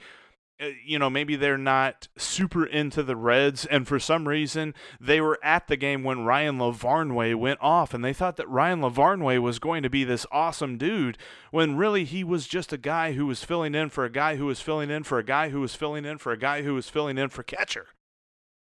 Uh, 0.61 0.67
you 0.85 0.99
know, 0.99 1.09
maybe 1.09 1.35
they're 1.35 1.57
not 1.57 2.07
super 2.17 2.65
into 2.65 3.01
the 3.01 3.15
Reds, 3.15 3.65
and 3.65 3.87
for 3.87 3.99
some 3.99 4.27
reason 4.27 4.73
they 4.99 5.19
were 5.19 5.39
at 5.43 5.67
the 5.67 5.77
game 5.77 6.03
when 6.03 6.25
Ryan 6.25 6.57
Lavarnway 6.57 7.35
went 7.35 7.59
off, 7.61 7.93
and 7.93 8.05
they 8.05 8.13
thought 8.13 8.37
that 8.37 8.49
Ryan 8.49 8.81
Lavarnway 8.81 9.41
was 9.41 9.59
going 9.59 9.81
to 9.83 9.89
be 9.89 10.03
this 10.03 10.25
awesome 10.31 10.77
dude, 10.77 11.17
when 11.49 11.77
really 11.77 12.03
he 12.03 12.23
was 12.23 12.47
just 12.47 12.71
a 12.71 12.77
guy 12.77 13.13
who 13.13 13.25
was 13.25 13.43
filling 13.43 13.73
in 13.73 13.89
for 13.89 14.05
a 14.05 14.11
guy 14.11 14.35
who 14.35 14.45
was 14.45 14.61
filling 14.61 14.89
in 14.91 15.03
for 15.03 15.17
a 15.17 15.23
guy 15.23 15.49
who 15.49 15.61
was 15.61 15.73
filling 15.73 16.05
in 16.05 16.17
for 16.17 16.31
a 16.31 16.37
guy 16.37 16.61
who 16.61 16.75
was 16.75 16.89
filling 16.89 17.17
in 17.17 17.29
for 17.29 17.41
catcher. 17.43 17.87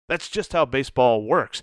That's 0.08 0.28
just 0.28 0.52
how 0.52 0.64
baseball 0.64 1.24
works. 1.24 1.62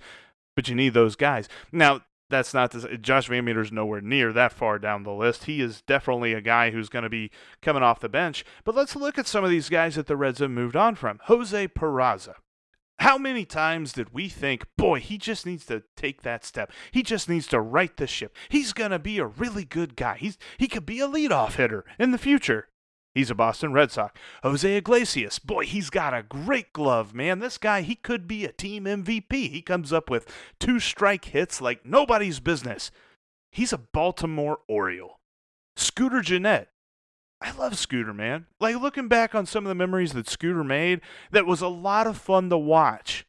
But 0.55 0.67
you 0.67 0.75
need 0.75 0.93
those 0.93 1.15
guys. 1.15 1.49
Now, 1.71 2.01
that's 2.29 2.53
not 2.53 2.71
Josh 3.01 3.29
VanMeter's 3.29 3.71
nowhere 3.71 4.01
near 4.01 4.33
that 4.33 4.51
far 4.51 4.79
down 4.79 5.03
the 5.03 5.13
list. 5.13 5.45
He 5.45 5.61
is 5.61 5.81
definitely 5.81 6.33
a 6.33 6.41
guy 6.41 6.71
who's 6.71 6.89
going 6.89 7.03
to 7.03 7.09
be 7.09 7.31
coming 7.61 7.83
off 7.83 7.99
the 7.99 8.09
bench. 8.09 8.43
But 8.63 8.75
let's 8.75 8.95
look 8.95 9.17
at 9.17 9.27
some 9.27 9.43
of 9.43 9.49
these 9.49 9.69
guys 9.69 9.95
that 9.95 10.07
the 10.07 10.17
Reds 10.17 10.39
have 10.39 10.51
moved 10.51 10.75
on 10.75 10.95
from. 10.95 11.19
Jose 11.25 11.67
Peraza. 11.69 12.35
How 12.99 13.17
many 13.17 13.43
times 13.43 13.91
did 13.91 14.13
we 14.13 14.29
think, 14.29 14.65
boy, 14.77 15.01
he 15.01 15.17
just 15.17 15.45
needs 15.45 15.65
to 15.65 15.83
take 15.97 16.21
that 16.21 16.45
step. 16.45 16.71
He 16.91 17.03
just 17.03 17.27
needs 17.27 17.45
to 17.47 17.59
right 17.59 17.95
the 17.95 18.07
ship. 18.07 18.35
He's 18.47 18.71
going 18.71 18.91
to 18.91 18.99
be 18.99 19.19
a 19.19 19.25
really 19.25 19.65
good 19.65 19.95
guy. 19.95 20.15
He's 20.17 20.37
he 20.57 20.67
could 20.67 20.85
be 20.85 21.01
a 21.01 21.07
leadoff 21.07 21.55
hitter 21.55 21.83
in 21.99 22.11
the 22.11 22.17
future. 22.17 22.69
He's 23.15 23.31
a 23.31 23.35
Boston 23.35 23.71
Red 23.71 23.91
Sox. 23.91 24.19
Jose 24.43 24.75
Iglesias, 24.75 25.39
boy, 25.39 25.65
he's 25.65 25.89
got 25.89 26.13
a 26.13 26.21
great 26.21 26.73
glove, 26.73 27.13
man. 27.13 27.39
This 27.39 27.57
guy, 27.57 27.81
he 27.81 27.95
could 27.95 28.27
be 28.27 28.43
a 28.43 28.51
team 28.51 28.83
MVP. 28.83 29.31
He 29.31 29.61
comes 29.61 29.93
up 29.93 30.09
with 30.09 30.29
two 30.59 30.81
strike 30.81 31.25
hits 31.25 31.61
like 31.61 31.85
nobody's 31.85 32.41
business. 32.41 32.91
He's 33.53 33.71
a 33.71 33.77
Baltimore 33.77 34.59
Oriole. 34.67 35.21
Scooter 35.77 36.21
Gennett. 36.21 36.67
I 37.39 37.51
love 37.51 37.77
Scooter, 37.77 38.13
man. 38.13 38.47
Like 38.59 38.81
looking 38.81 39.07
back 39.07 39.33
on 39.33 39.45
some 39.45 39.65
of 39.65 39.69
the 39.69 39.75
memories 39.75 40.11
that 40.11 40.27
Scooter 40.27 40.63
made, 40.63 40.99
that 41.31 41.45
was 41.45 41.61
a 41.61 41.69
lot 41.69 42.07
of 42.07 42.17
fun 42.17 42.49
to 42.49 42.57
watch. 42.57 43.25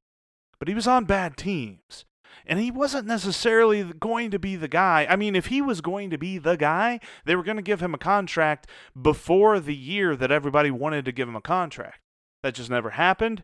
But 0.59 0.67
he 0.67 0.75
was 0.75 0.89
on 0.89 1.05
bad 1.05 1.37
teams 1.37 2.07
and 2.47 2.59
he 2.59 2.71
wasn't 2.71 3.07
necessarily 3.07 3.83
going 3.85 4.31
to 4.31 4.39
be 4.39 4.57
the 4.57 4.69
guy. 4.69 5.07
I 5.09 5.17
mean, 5.17 5.35
if 5.35 5.47
he 5.47 5.61
was 5.61 5.81
going 5.81 6.11
to 6.11 6.19
be 6.19 6.39
the 6.39 6.57
guy, 6.57 7.01
they 7.25 7.37
were 7.37 7.43
going 7.43 7.57
to 7.57 7.63
give 7.63 7.81
him 7.81 7.95
a 7.95 7.99
contract 7.99 8.67
before 9.01 9.61
the 9.61 9.75
year 9.75 10.17
that 10.17 10.31
everybody 10.31 10.71
wanted 10.71 11.05
to 11.05 11.13
give 11.13 11.29
him 11.29 11.37
a 11.37 11.41
contract. 11.41 12.01
That 12.43 12.55
just 12.55 12.71
never 12.71 12.91
happened. 12.91 13.43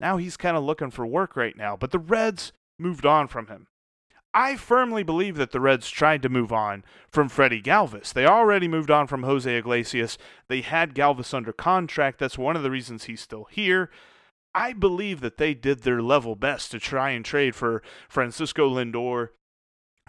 Now 0.00 0.16
he's 0.16 0.36
kind 0.36 0.56
of 0.56 0.64
looking 0.64 0.90
for 0.90 1.06
work 1.06 1.36
right 1.36 1.56
now, 1.56 1.76
but 1.76 1.90
the 1.90 1.98
Reds 1.98 2.52
moved 2.78 3.04
on 3.04 3.28
from 3.28 3.48
him. 3.48 3.66
I 4.32 4.56
firmly 4.56 5.02
believe 5.02 5.36
that 5.36 5.50
the 5.50 5.60
Reds 5.60 5.90
tried 5.90 6.22
to 6.22 6.28
move 6.28 6.52
on 6.52 6.84
from 7.08 7.28
Freddie 7.28 7.60
Galvis. 7.60 8.12
They 8.12 8.26
already 8.26 8.68
moved 8.68 8.90
on 8.90 9.08
from 9.08 9.24
Jose 9.24 9.52
Iglesias. 9.52 10.18
They 10.48 10.60
had 10.60 10.94
Galvis 10.94 11.34
under 11.34 11.52
contract. 11.52 12.20
That's 12.20 12.38
one 12.38 12.56
of 12.56 12.62
the 12.62 12.70
reasons 12.70 13.04
he's 13.04 13.20
still 13.20 13.48
here. 13.50 13.90
I 14.54 14.72
believe 14.72 15.20
that 15.20 15.36
they 15.36 15.54
did 15.54 15.82
their 15.82 16.02
level 16.02 16.34
best 16.34 16.70
to 16.72 16.80
try 16.80 17.10
and 17.10 17.24
trade 17.24 17.54
for 17.54 17.82
Francisco 18.08 18.68
Lindor 18.68 19.28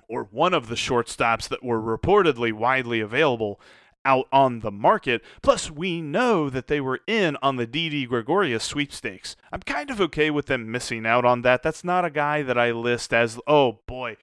or 0.07 0.27
one 0.31 0.53
of 0.53 0.67
the 0.67 0.75
shortstops 0.75 1.48
that 1.50 1.63
were 1.63 1.81
reportedly 1.81 2.51
widely 2.51 3.00
available 3.00 3.62
out 4.03 4.27
on 4.31 4.60
the 4.62 4.71
market. 4.71 5.24
Plus, 5.41 5.69
we 5.69 6.01
know 6.01 6.50
that 6.50 6.67
they 6.67 6.81
were 6.81 7.01
in 7.07 7.38
on 7.41 7.55
the 7.55 7.67
Didi 7.67 8.05
Gregorius 8.05 8.63
sweepstakes. 8.63 9.36
I'm 9.51 9.62
kind 9.62 9.89
of 9.89 10.01
okay 10.01 10.31
with 10.31 10.48
them 10.48 10.71
missing 10.71 11.05
out 11.05 11.24
on 11.24 11.43
that. 11.43 11.63
That's 11.63 11.83
not 11.83 12.03
a 12.03 12.10
guy 12.10 12.41
that 12.41 12.57
I 12.57 12.71
list 12.71 13.13
as, 13.13 13.39
oh 13.48 13.79
boy, 13.86 14.17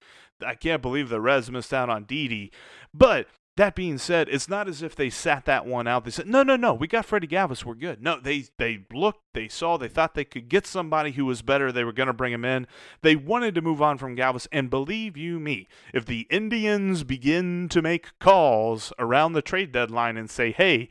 I 0.44 0.54
can't 0.54 0.82
believe 0.82 1.08
the 1.08 1.20
Reds 1.20 1.50
missed 1.50 1.72
out 1.72 1.88
on 1.88 2.04
Didi. 2.04 2.52
But 2.92 3.28
that 3.58 3.74
being 3.74 3.98
said, 3.98 4.28
it's 4.28 4.48
not 4.48 4.68
as 4.68 4.82
if 4.82 4.94
they 4.94 5.10
sat 5.10 5.44
that 5.44 5.66
one 5.66 5.88
out. 5.88 6.04
They 6.04 6.12
said, 6.12 6.28
"No, 6.28 6.44
no, 6.44 6.54
no, 6.54 6.72
we 6.72 6.86
got 6.86 7.04
Freddie 7.04 7.26
Galvis, 7.26 7.64
we're 7.64 7.74
good." 7.74 8.00
No, 8.00 8.18
they 8.20 8.44
they 8.56 8.84
looked, 8.92 9.20
they 9.34 9.48
saw, 9.48 9.76
they 9.76 9.88
thought 9.88 10.14
they 10.14 10.24
could 10.24 10.48
get 10.48 10.64
somebody 10.64 11.10
who 11.12 11.26
was 11.26 11.42
better. 11.42 11.72
They 11.72 11.82
were 11.82 11.92
going 11.92 12.06
to 12.06 12.12
bring 12.12 12.32
him 12.32 12.44
in. 12.44 12.68
They 13.02 13.16
wanted 13.16 13.56
to 13.56 13.60
move 13.60 13.82
on 13.82 13.98
from 13.98 14.16
Galvis, 14.16 14.46
and 14.52 14.70
believe 14.70 15.16
you 15.16 15.40
me, 15.40 15.66
if 15.92 16.06
the 16.06 16.28
Indians 16.30 17.02
begin 17.02 17.68
to 17.70 17.82
make 17.82 18.18
calls 18.20 18.92
around 18.98 19.32
the 19.32 19.42
trade 19.42 19.72
deadline 19.72 20.16
and 20.16 20.30
say, 20.30 20.52
"Hey, 20.52 20.88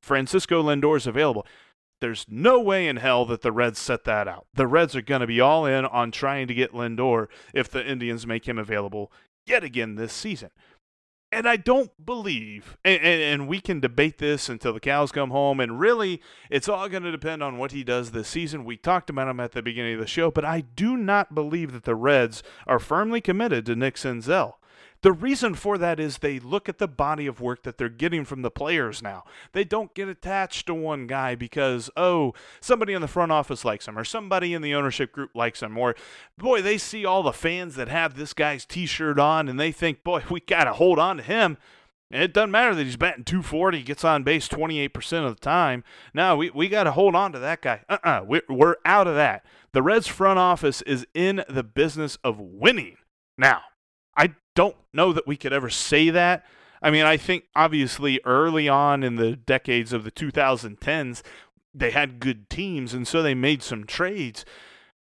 Francisco 0.00 0.62
Lindor's 0.62 1.06
available," 1.06 1.46
there's 2.00 2.24
no 2.30 2.58
way 2.58 2.88
in 2.88 2.96
hell 2.96 3.26
that 3.26 3.42
the 3.42 3.52
Reds 3.52 3.78
set 3.78 4.04
that 4.04 4.26
out. 4.26 4.46
The 4.54 4.66
Reds 4.66 4.96
are 4.96 5.02
going 5.02 5.20
to 5.20 5.26
be 5.26 5.40
all 5.40 5.66
in 5.66 5.84
on 5.84 6.12
trying 6.12 6.48
to 6.48 6.54
get 6.54 6.72
Lindor 6.72 7.28
if 7.52 7.68
the 7.68 7.86
Indians 7.86 8.26
make 8.26 8.48
him 8.48 8.58
available 8.58 9.12
yet 9.46 9.62
again 9.62 9.94
this 9.94 10.12
season 10.12 10.50
and 11.32 11.48
I 11.48 11.56
don't 11.56 11.90
believe, 12.04 12.76
and, 12.84 13.02
and, 13.02 13.22
and, 13.22 13.48
we 13.48 13.60
can 13.60 13.80
debate 13.80 14.18
this 14.18 14.48
until 14.48 14.72
the 14.72 14.80
cows 14.80 15.10
come 15.10 15.30
home, 15.30 15.58
and 15.60 15.80
really, 15.80 16.22
it's 16.50 16.68
all 16.68 16.88
going 16.88 17.02
to 17.02 17.10
depend 17.10 17.42
on 17.42 17.58
what 17.58 17.72
he 17.72 17.82
does 17.82 18.12
this 18.12 18.28
season. 18.28 18.64
We 18.64 18.76
talked 18.76 19.10
about 19.10 19.28
him 19.28 19.40
at 19.40 19.52
the 19.52 19.62
beginning 19.62 19.94
of 19.94 20.00
the 20.00 20.06
show, 20.06 20.30
but 20.30 20.44
I 20.44 20.60
do 20.60 20.96
not 20.96 21.34
believe 21.34 21.72
that 21.72 21.84
the 21.84 21.96
Reds 21.96 22.42
are 22.66 22.78
firmly 22.78 23.20
committed 23.20 23.66
to 23.66 23.76
Nick 23.76 23.96
Senzel. 23.96 24.54
The 25.06 25.12
reason 25.12 25.54
for 25.54 25.78
that 25.78 26.00
is 26.00 26.18
they 26.18 26.40
look 26.40 26.68
at 26.68 26.78
the 26.78 26.88
body 26.88 27.28
of 27.28 27.40
work 27.40 27.62
that 27.62 27.78
they're 27.78 27.88
getting 27.88 28.24
from 28.24 28.42
the 28.42 28.50
players 28.50 29.00
now. 29.00 29.22
They 29.52 29.62
don't 29.62 29.94
get 29.94 30.08
attached 30.08 30.66
to 30.66 30.74
one 30.74 31.06
guy 31.06 31.36
because, 31.36 31.88
oh, 31.96 32.34
somebody 32.60 32.92
in 32.92 33.02
the 33.02 33.06
front 33.06 33.30
office 33.30 33.64
likes 33.64 33.86
him 33.86 33.96
or 33.96 34.02
somebody 34.02 34.52
in 34.52 34.62
the 34.62 34.74
ownership 34.74 35.12
group 35.12 35.30
likes 35.32 35.62
him. 35.62 35.78
Or, 35.78 35.94
boy, 36.36 36.60
they 36.60 36.76
see 36.76 37.04
all 37.04 37.22
the 37.22 37.32
fans 37.32 37.76
that 37.76 37.86
have 37.86 38.16
this 38.16 38.32
guy's 38.32 38.64
t 38.64 38.84
shirt 38.84 39.20
on 39.20 39.48
and 39.48 39.60
they 39.60 39.70
think, 39.70 40.02
boy, 40.02 40.24
we 40.28 40.40
got 40.40 40.64
to 40.64 40.72
hold 40.72 40.98
on 40.98 41.18
to 41.18 41.22
him. 41.22 41.56
It 42.10 42.34
doesn't 42.34 42.50
matter 42.50 42.74
that 42.74 42.82
he's 42.82 42.96
batting 42.96 43.22
240, 43.22 43.84
gets 43.84 44.02
on 44.02 44.24
base 44.24 44.48
28% 44.48 45.24
of 45.24 45.36
the 45.36 45.40
time. 45.40 45.84
No, 46.14 46.36
we, 46.36 46.50
we 46.50 46.68
got 46.68 46.82
to 46.82 46.90
hold 46.90 47.14
on 47.14 47.30
to 47.30 47.38
that 47.38 47.62
guy. 47.62 47.82
Uh 47.88 47.98
uh-uh, 48.02 48.10
uh, 48.10 48.24
we 48.24 48.40
we're 48.48 48.74
out 48.84 49.06
of 49.06 49.14
that. 49.14 49.46
The 49.70 49.82
Reds 49.82 50.08
front 50.08 50.40
office 50.40 50.82
is 50.82 51.06
in 51.14 51.44
the 51.48 51.62
business 51.62 52.18
of 52.24 52.40
winning. 52.40 52.96
Now, 53.38 53.60
don't 54.56 54.74
know 54.92 55.12
that 55.12 55.28
we 55.28 55.36
could 55.36 55.52
ever 55.52 55.70
say 55.70 56.10
that. 56.10 56.44
I 56.82 56.90
mean, 56.90 57.04
I 57.04 57.16
think 57.16 57.44
obviously 57.54 58.20
early 58.24 58.68
on 58.68 59.04
in 59.04 59.14
the 59.14 59.36
decades 59.36 59.92
of 59.92 60.02
the 60.02 60.10
2010s, 60.10 61.22
they 61.72 61.90
had 61.92 62.18
good 62.18 62.50
teams, 62.50 62.92
and 62.92 63.06
so 63.06 63.22
they 63.22 63.34
made 63.34 63.62
some 63.62 63.84
trades. 63.84 64.44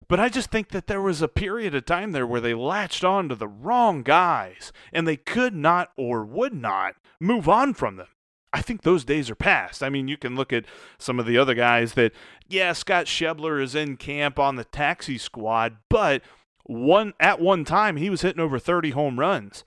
But 0.07 0.19
I 0.19 0.29
just 0.29 0.51
think 0.51 0.69
that 0.69 0.87
there 0.87 1.01
was 1.01 1.21
a 1.21 1.27
period 1.27 1.75
of 1.75 1.85
time 1.85 2.11
there 2.11 2.27
where 2.27 2.41
they 2.41 2.53
latched 2.53 3.03
on 3.03 3.29
to 3.29 3.35
the 3.35 3.47
wrong 3.47 4.03
guys 4.03 4.73
and 4.91 5.07
they 5.07 5.15
could 5.15 5.53
not 5.53 5.91
or 5.95 6.25
would 6.25 6.53
not 6.53 6.95
move 7.19 7.47
on 7.47 7.73
from 7.73 7.95
them. 7.95 8.07
I 8.51 8.61
think 8.61 8.81
those 8.81 9.05
days 9.05 9.29
are 9.29 9.35
past. 9.35 9.81
I 9.81 9.89
mean, 9.89 10.09
you 10.09 10.17
can 10.17 10.35
look 10.35 10.51
at 10.51 10.65
some 10.97 11.17
of 11.17 11.25
the 11.25 11.37
other 11.37 11.53
guys 11.53 11.93
that, 11.93 12.11
yeah, 12.49 12.73
Scott 12.73 13.05
Schebler 13.05 13.63
is 13.63 13.73
in 13.73 13.95
camp 13.95 14.37
on 14.37 14.57
the 14.57 14.65
taxi 14.65 15.17
squad, 15.17 15.77
but 15.87 16.21
one 16.65 17.13
at 17.19 17.39
one 17.39 17.65
time 17.65 17.97
he 17.97 18.09
was 18.09 18.21
hitting 18.21 18.41
over 18.41 18.59
30 18.59 18.91
home 18.91 19.19
runs. 19.19 19.63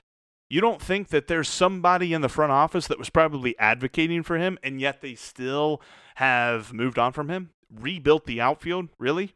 You 0.48 0.60
don't 0.60 0.80
think 0.80 1.08
that 1.08 1.26
there's 1.26 1.48
somebody 1.48 2.12
in 2.12 2.20
the 2.20 2.28
front 2.28 2.52
office 2.52 2.86
that 2.86 2.98
was 2.98 3.10
probably 3.10 3.58
advocating 3.58 4.22
for 4.22 4.36
him 4.38 4.58
and 4.62 4.80
yet 4.80 5.00
they 5.00 5.14
still 5.14 5.80
have 6.16 6.72
moved 6.72 6.98
on 6.98 7.12
from 7.12 7.28
him? 7.28 7.50
Rebuilt 7.74 8.26
the 8.26 8.40
outfield? 8.40 8.88
Really? 8.98 9.34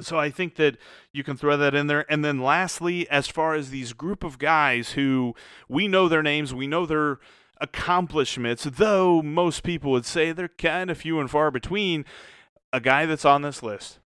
So 0.00 0.18
I 0.18 0.30
think 0.30 0.56
that 0.56 0.76
you 1.12 1.22
can 1.22 1.36
throw 1.36 1.56
that 1.56 1.74
in 1.74 1.86
there. 1.86 2.04
And 2.10 2.24
then 2.24 2.40
lastly, 2.40 3.08
as 3.10 3.28
far 3.28 3.54
as 3.54 3.70
these 3.70 3.92
group 3.92 4.24
of 4.24 4.38
guys 4.38 4.92
who 4.92 5.34
we 5.68 5.86
know 5.86 6.08
their 6.08 6.22
names, 6.22 6.52
we 6.52 6.66
know 6.66 6.84
their 6.84 7.20
accomplishments, 7.60 8.64
though 8.64 9.22
most 9.22 9.62
people 9.62 9.92
would 9.92 10.06
say 10.06 10.32
they're 10.32 10.48
kind 10.48 10.90
of 10.90 10.98
few 10.98 11.20
and 11.20 11.30
far 11.30 11.52
between, 11.52 12.04
a 12.72 12.80
guy 12.80 13.06
that's 13.06 13.24
on 13.24 13.42
this 13.42 13.62
list, 13.62 14.00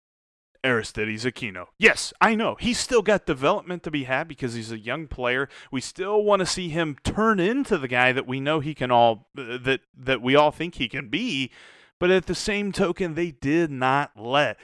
Aristides 0.63 1.25
Aquino. 1.25 1.67
Yes, 1.77 2.13
I 2.19 2.35
know. 2.35 2.55
He's 2.59 2.79
still 2.79 3.01
got 3.01 3.25
development 3.25 3.83
to 3.83 3.91
be 3.91 4.03
had 4.03 4.27
because 4.27 4.53
he's 4.53 4.71
a 4.71 4.79
young 4.79 5.07
player. 5.07 5.47
We 5.71 5.81
still 5.81 6.23
want 6.23 6.41
to 6.41 6.45
see 6.45 6.69
him 6.69 6.97
turn 7.03 7.39
into 7.39 7.77
the 7.77 7.87
guy 7.87 8.11
that 8.11 8.27
we 8.27 8.39
know 8.39 8.59
he 8.59 8.73
can 8.73 8.91
all 8.91 9.29
uh, 9.37 9.57
that 9.63 9.81
that 9.97 10.21
we 10.21 10.35
all 10.35 10.51
think 10.51 10.75
he 10.75 10.89
can 10.89 11.09
be. 11.09 11.51
But 11.99 12.11
at 12.11 12.27
the 12.27 12.35
same 12.35 12.71
token, 12.71 13.15
they 13.15 13.31
did 13.31 13.71
not 13.71 14.11
let 14.15 14.57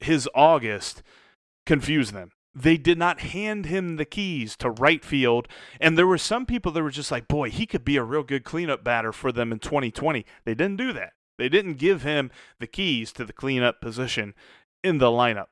his 0.00 0.28
August 0.34 1.02
confuse 1.66 2.12
them. 2.12 2.32
They 2.54 2.76
did 2.76 2.98
not 2.98 3.20
hand 3.20 3.66
him 3.66 3.96
the 3.96 4.04
keys 4.04 4.56
to 4.58 4.70
right 4.70 5.04
field. 5.04 5.48
And 5.80 5.98
there 5.98 6.06
were 6.06 6.18
some 6.18 6.46
people 6.46 6.70
that 6.72 6.82
were 6.82 6.90
just 6.90 7.10
like, 7.10 7.26
boy, 7.26 7.50
he 7.50 7.66
could 7.66 7.84
be 7.84 7.96
a 7.96 8.04
real 8.04 8.22
good 8.22 8.44
cleanup 8.44 8.84
batter 8.84 9.12
for 9.12 9.32
them 9.32 9.50
in 9.50 9.58
2020. 9.58 10.24
They 10.44 10.54
didn't 10.54 10.76
do 10.76 10.92
that. 10.92 11.14
They 11.36 11.48
didn't 11.48 11.78
give 11.78 12.02
him 12.02 12.30
the 12.60 12.68
keys 12.68 13.12
to 13.14 13.24
the 13.24 13.32
cleanup 13.32 13.80
position 13.80 14.34
in 14.84 14.98
the 14.98 15.06
lineup. 15.06 15.46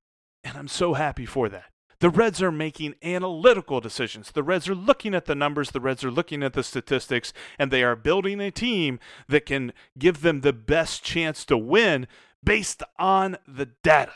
And 0.44 0.56
I'm 0.56 0.68
so 0.68 0.94
happy 0.94 1.26
for 1.26 1.48
that. 1.48 1.64
The 2.00 2.10
Reds 2.10 2.42
are 2.42 2.50
making 2.50 2.96
analytical 3.02 3.80
decisions. 3.80 4.32
The 4.32 4.42
Reds 4.42 4.68
are 4.68 4.74
looking 4.74 5.14
at 5.14 5.26
the 5.26 5.36
numbers, 5.36 5.70
the 5.70 5.80
Reds 5.80 6.02
are 6.02 6.10
looking 6.10 6.42
at 6.42 6.52
the 6.52 6.64
statistics, 6.64 7.32
and 7.60 7.70
they 7.70 7.84
are 7.84 7.94
building 7.94 8.40
a 8.40 8.50
team 8.50 8.98
that 9.28 9.46
can 9.46 9.72
give 9.96 10.20
them 10.20 10.40
the 10.40 10.52
best 10.52 11.04
chance 11.04 11.44
to 11.44 11.56
win 11.56 12.08
based 12.42 12.82
on 12.98 13.38
the 13.46 13.66
data. 13.84 14.14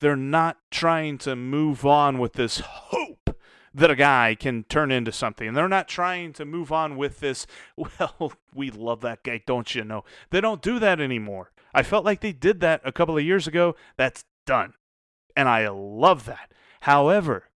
They're 0.00 0.14
not 0.14 0.58
trying 0.70 1.18
to 1.18 1.34
move 1.34 1.84
on 1.84 2.18
with 2.18 2.34
this 2.34 2.60
hope 2.60 3.36
that 3.74 3.90
a 3.90 3.96
guy 3.96 4.36
can 4.38 4.62
turn 4.64 4.92
into 4.92 5.10
something. 5.10 5.54
They're 5.54 5.68
not 5.68 5.88
trying 5.88 6.32
to 6.34 6.44
move 6.44 6.70
on 6.70 6.96
with 6.96 7.18
this, 7.18 7.48
well, 7.76 8.32
we 8.54 8.70
love 8.70 9.00
that 9.00 9.24
guy, 9.24 9.42
don't 9.44 9.74
you 9.74 9.82
know? 9.82 10.04
They 10.30 10.40
don't 10.40 10.62
do 10.62 10.78
that 10.78 11.00
anymore. 11.00 11.50
I 11.74 11.82
felt 11.82 12.04
like 12.04 12.20
they 12.20 12.32
did 12.32 12.60
that 12.60 12.80
a 12.84 12.92
couple 12.92 13.18
of 13.18 13.24
years 13.24 13.48
ago. 13.48 13.74
That's 13.96 14.24
done. 14.44 14.74
And 15.36 15.48
I 15.48 15.68
love 15.68 16.26
that. 16.26 16.52
However, 16.82 17.50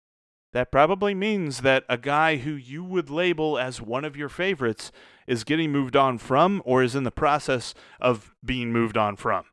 that 0.54 0.72
probably 0.72 1.14
means 1.14 1.62
that 1.62 1.84
a 1.90 1.98
guy 1.98 2.38
who 2.38 2.52
you 2.52 2.84
would 2.84 3.10
label 3.10 3.60
as 3.60 3.82
one 3.82 4.06
of 4.06 4.16
your 4.16 4.30
favorites 4.30 4.92
is 5.28 5.44
getting 5.44 5.72
moved 5.72 5.96
on 5.96 6.18
from 6.18 6.62
or 6.64 6.82
is 6.82 6.96
in 6.96 7.04
the 7.04 7.12
process 7.12 7.74
of 8.00 8.34
being 8.44 8.72
moved 8.72 8.98
on 8.98 9.18
from. 9.18 9.46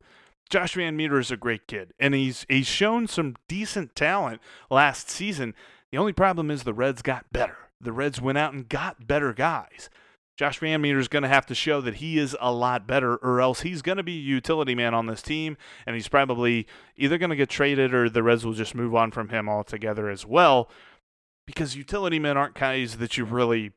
Josh 0.49 0.75
Van 0.75 0.97
Meter 0.97 1.19
is 1.19 1.31
a 1.31 1.37
great 1.37 1.67
kid, 1.67 1.95
and 1.99 2.15
he's 2.15 2.45
he's 2.49 2.67
shown 2.67 3.09
some 3.09 3.37
decent 3.49 3.97
talent 3.97 4.41
last 4.71 5.09
season. 5.09 5.55
The 5.91 5.99
only 5.99 6.13
problem 6.13 6.51
is 6.51 6.63
the 6.63 6.75
Reds 6.75 7.03
got 7.03 7.33
better. 7.33 7.57
The 7.81 7.93
Reds 7.93 8.21
went 8.21 8.39
out 8.39 8.53
and 8.53 8.69
got 8.69 9.07
better 9.07 9.33
guys. 9.33 9.89
Josh 10.43 10.59
Van 10.59 10.81
Meter 10.81 10.99
is 10.99 11.07
going 11.07 11.23
to 11.23 11.29
have 11.29 11.47
to 11.47 11.55
show 11.55 11.81
that 11.83 11.95
he 11.95 12.19
is 12.19 12.37
a 12.41 12.51
lot 12.51 12.85
better, 12.85 13.15
or 13.15 13.41
else 13.41 13.61
he's 13.61 13.81
going 13.81 13.99
to 13.99 14.03
be 14.03 14.17
a 14.17 14.21
utility 14.21 14.75
man 14.75 14.93
on 14.93 15.07
this 15.07 15.23
team, 15.23 15.57
and 15.87 15.95
he's 15.95 16.09
probably 16.09 16.67
either 16.97 17.17
going 17.17 17.31
to 17.31 17.37
get 17.37 17.49
traded 17.49 17.95
or 17.95 18.11
the 18.11 18.25
Reds 18.25 18.45
will 18.45 18.53
just 18.53 18.75
move 18.75 18.93
on 18.93 19.13
from 19.13 19.29
him 19.29 19.49
altogether 19.49 20.11
as 20.11 20.27
well. 20.27 20.69
Because 21.47 21.77
utility 21.77 22.19
men 22.19 22.37
aren't 22.37 22.57
guys 22.57 22.97
that 22.97 23.17
you 23.17 23.25
really 23.25 23.71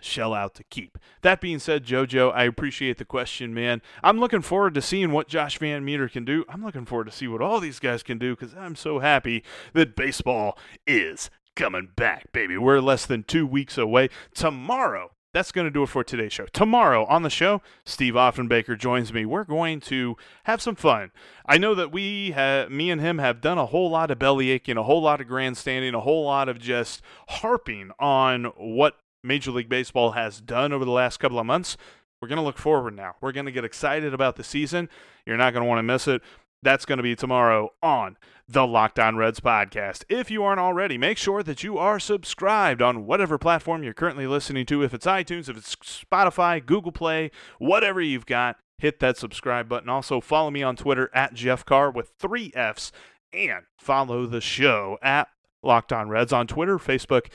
shell 0.00 0.34
out 0.34 0.56
to 0.56 0.64
keep. 0.64 0.98
That 1.22 1.40
being 1.40 1.60
said, 1.60 1.86
JoJo, 1.86 2.34
I 2.34 2.42
appreciate 2.42 2.98
the 2.98 3.04
question, 3.04 3.54
man. 3.54 3.80
I'm 4.02 4.18
looking 4.18 4.42
forward 4.42 4.74
to 4.74 4.82
seeing 4.82 5.12
what 5.12 5.28
Josh 5.28 5.58
Van 5.58 5.84
Meter 5.84 6.08
can 6.08 6.24
do. 6.24 6.44
I'm 6.48 6.64
looking 6.64 6.86
forward 6.86 7.04
to 7.04 7.12
see 7.12 7.28
what 7.28 7.40
all 7.40 7.60
these 7.60 7.78
guys 7.78 8.02
can 8.02 8.18
do 8.18 8.34
because 8.34 8.52
I'm 8.52 8.74
so 8.74 8.98
happy 8.98 9.44
that 9.74 9.94
baseball 9.94 10.58
is 10.88 11.30
coming 11.54 11.90
back, 11.94 12.32
baby. 12.32 12.58
We're 12.58 12.80
less 12.80 13.06
than 13.06 13.22
two 13.22 13.46
weeks 13.46 13.78
away. 13.78 14.08
Tomorrow, 14.34 15.12
that's 15.34 15.50
going 15.50 15.66
to 15.66 15.70
do 15.70 15.82
it 15.82 15.88
for 15.88 16.04
today's 16.04 16.32
show. 16.32 16.46
Tomorrow 16.46 17.04
on 17.06 17.22
the 17.22 17.28
show, 17.28 17.60
Steve 17.84 18.14
Offenbaker 18.14 18.78
joins 18.78 19.12
me. 19.12 19.26
We're 19.26 19.44
going 19.44 19.80
to 19.80 20.16
have 20.44 20.62
some 20.62 20.76
fun. 20.76 21.10
I 21.44 21.58
know 21.58 21.74
that 21.74 21.90
we, 21.90 22.30
have, 22.30 22.70
me 22.70 22.88
and 22.88 23.00
him, 23.00 23.18
have 23.18 23.40
done 23.40 23.58
a 23.58 23.66
whole 23.66 23.90
lot 23.90 24.12
of 24.12 24.18
belly 24.20 24.50
aching, 24.50 24.76
a 24.76 24.84
whole 24.84 25.02
lot 25.02 25.20
of 25.20 25.26
grandstanding, 25.26 25.92
a 25.92 26.00
whole 26.00 26.24
lot 26.24 26.48
of 26.48 26.60
just 26.60 27.02
harping 27.28 27.90
on 27.98 28.44
what 28.56 28.96
Major 29.24 29.50
League 29.50 29.68
Baseball 29.68 30.12
has 30.12 30.40
done 30.40 30.72
over 30.72 30.84
the 30.84 30.92
last 30.92 31.18
couple 31.18 31.40
of 31.40 31.46
months. 31.46 31.76
We're 32.20 32.28
going 32.28 32.36
to 32.36 32.42
look 32.42 32.56
forward 32.56 32.94
now. 32.94 33.16
We're 33.20 33.32
going 33.32 33.46
to 33.46 33.52
get 33.52 33.64
excited 33.64 34.14
about 34.14 34.36
the 34.36 34.44
season. 34.44 34.88
You're 35.26 35.36
not 35.36 35.52
going 35.52 35.64
to 35.64 35.68
want 35.68 35.80
to 35.80 35.82
miss 35.82 36.06
it. 36.06 36.22
That's 36.64 36.86
going 36.86 36.96
to 36.96 37.02
be 37.02 37.14
tomorrow 37.14 37.74
on 37.82 38.16
the 38.48 38.66
Locked 38.66 38.98
On 38.98 39.16
Reds 39.16 39.38
podcast. 39.38 40.02
If 40.08 40.30
you 40.30 40.42
aren't 40.42 40.60
already, 40.60 40.96
make 40.96 41.18
sure 41.18 41.42
that 41.42 41.62
you 41.62 41.76
are 41.76 42.00
subscribed 42.00 42.80
on 42.80 43.04
whatever 43.04 43.36
platform 43.36 43.82
you're 43.82 43.92
currently 43.92 44.26
listening 44.26 44.64
to. 44.66 44.82
If 44.82 44.94
it's 44.94 45.04
iTunes, 45.04 45.50
if 45.50 45.58
it's 45.58 45.76
Spotify, 45.76 46.64
Google 46.64 46.90
Play, 46.90 47.30
whatever 47.58 48.00
you've 48.00 48.24
got, 48.24 48.56
hit 48.78 48.98
that 49.00 49.18
subscribe 49.18 49.68
button. 49.68 49.90
Also, 49.90 50.22
follow 50.22 50.50
me 50.50 50.62
on 50.62 50.74
Twitter 50.74 51.10
at 51.12 51.34
Jeff 51.34 51.66
Carr 51.66 51.90
with 51.90 52.12
three 52.18 52.50
F's 52.54 52.92
and 53.34 53.64
follow 53.78 54.24
the 54.24 54.40
show 54.40 54.98
at 55.02 55.28
Locked 55.62 55.92
On 55.92 56.08
Reds 56.08 56.32
on 56.32 56.46
Twitter, 56.46 56.78
Facebook, 56.78 57.26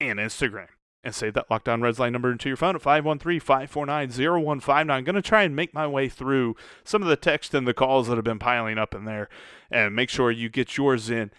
and 0.00 0.18
Instagram 0.18 0.68
and 1.06 1.14
save 1.14 1.32
that 1.34 1.50
Locked 1.50 1.68
On 1.68 1.80
Reds 1.80 2.00
line 2.00 2.12
number 2.12 2.32
into 2.32 2.48
your 2.48 2.56
phone 2.56 2.74
at 2.74 2.82
513-549-0159. 2.82 4.90
I'm 4.90 5.04
going 5.04 5.14
to 5.14 5.22
try 5.22 5.44
and 5.44 5.54
make 5.54 5.72
my 5.72 5.86
way 5.86 6.08
through 6.08 6.56
some 6.84 7.00
of 7.00 7.06
the 7.08 7.16
text 7.16 7.54
and 7.54 7.64
the 7.66 7.72
calls 7.72 8.08
that 8.08 8.16
have 8.16 8.24
been 8.24 8.40
piling 8.40 8.76
up 8.76 8.94
in 8.94 9.04
there 9.04 9.28
and 9.70 9.94
make 9.94 10.10
sure 10.10 10.32
you 10.32 10.48
get 10.48 10.76
yours 10.76 11.08
in 11.08 11.30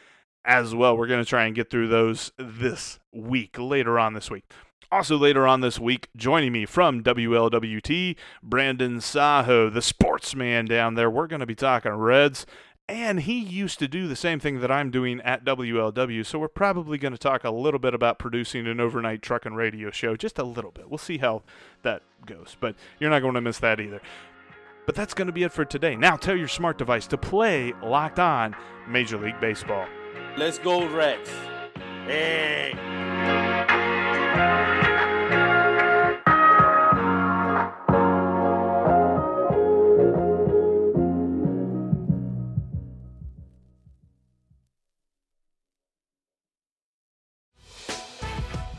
as 0.46 0.74
well. 0.74 0.98
We're 0.98 1.08
going 1.08 1.24
to 1.24 1.30
try 1.30 1.46
and 1.46 1.54
get 1.54 1.70
through 1.70 1.90
those 1.90 2.32
this 2.38 3.00
week, 3.12 3.58
later 3.60 4.00
on 4.00 4.14
this 4.14 4.32
week. 4.32 4.46
Also, 4.90 5.18
later 5.18 5.46
on 5.46 5.60
this 5.60 5.78
week, 5.78 6.08
joining 6.16 6.54
me 6.54 6.66
from 6.66 7.04
WLWT, 7.04 8.16
Brandon 8.42 9.02
Saho, 9.02 9.70
the 9.70 9.82
sportsman 9.82 10.66
down 10.66 10.96
there. 10.96 11.10
We're 11.10 11.28
going 11.28 11.42
to 11.42 11.46
be 11.46 11.56
talking 11.56 11.92
Reds 11.92 12.46
and 12.90 13.22
he 13.22 13.40
used 13.40 13.80
to 13.80 13.88
do 13.88 14.08
the 14.08 14.16
same 14.16 14.40
thing 14.40 14.62
that 14.62 14.72
I'm 14.72 14.92
doing 14.92 15.20
at 15.22 15.44
WLW, 15.44 16.26
so 16.26 16.40
we're 16.40 16.48
probably 16.48 16.98
going 16.98 17.12
to 17.12 17.18
talk 17.18 17.44
a 17.44 17.52
little 17.52 17.80
bit 17.80 17.94
about 17.94 18.18
producing 18.18 18.66
an 18.66 18.80
overnight 18.80 19.22
truck 19.22 19.46
and 19.46 19.58
radio 19.58 19.92
show, 19.92 20.16
just 20.16 20.40
a 20.40 20.44
little 20.44 20.72
bit. 20.72 20.90
We'll 20.90 20.98
see 20.98 21.18
how 21.18 21.44
that 21.84 22.02
goes, 22.26 22.56
but 22.60 22.76
you're 23.00 23.10
not 23.10 23.22
going 23.22 23.34
to 23.34 23.42
miss 23.42 23.60
that 23.60 23.80
either. 23.80 24.02
But 24.86 24.96
that's 24.96 25.14
going 25.14 25.28
to 25.28 25.34
be 25.34 25.44
it 25.44 25.52
for 25.52 25.66
today. 25.66 25.98
Now 25.98 26.16
tell 26.16 26.36
your 26.36 26.48
smart 26.48 26.78
device 26.78 27.08
to 27.08 27.18
play 27.18 27.74
Locked 27.84 28.20
On 28.20 28.56
Major 28.88 29.18
League 29.18 29.40
Baseball. 29.42 29.86
Let's 30.38 30.60
go, 30.60 30.88
Reds. 30.88 31.30
Hey. 32.06 32.74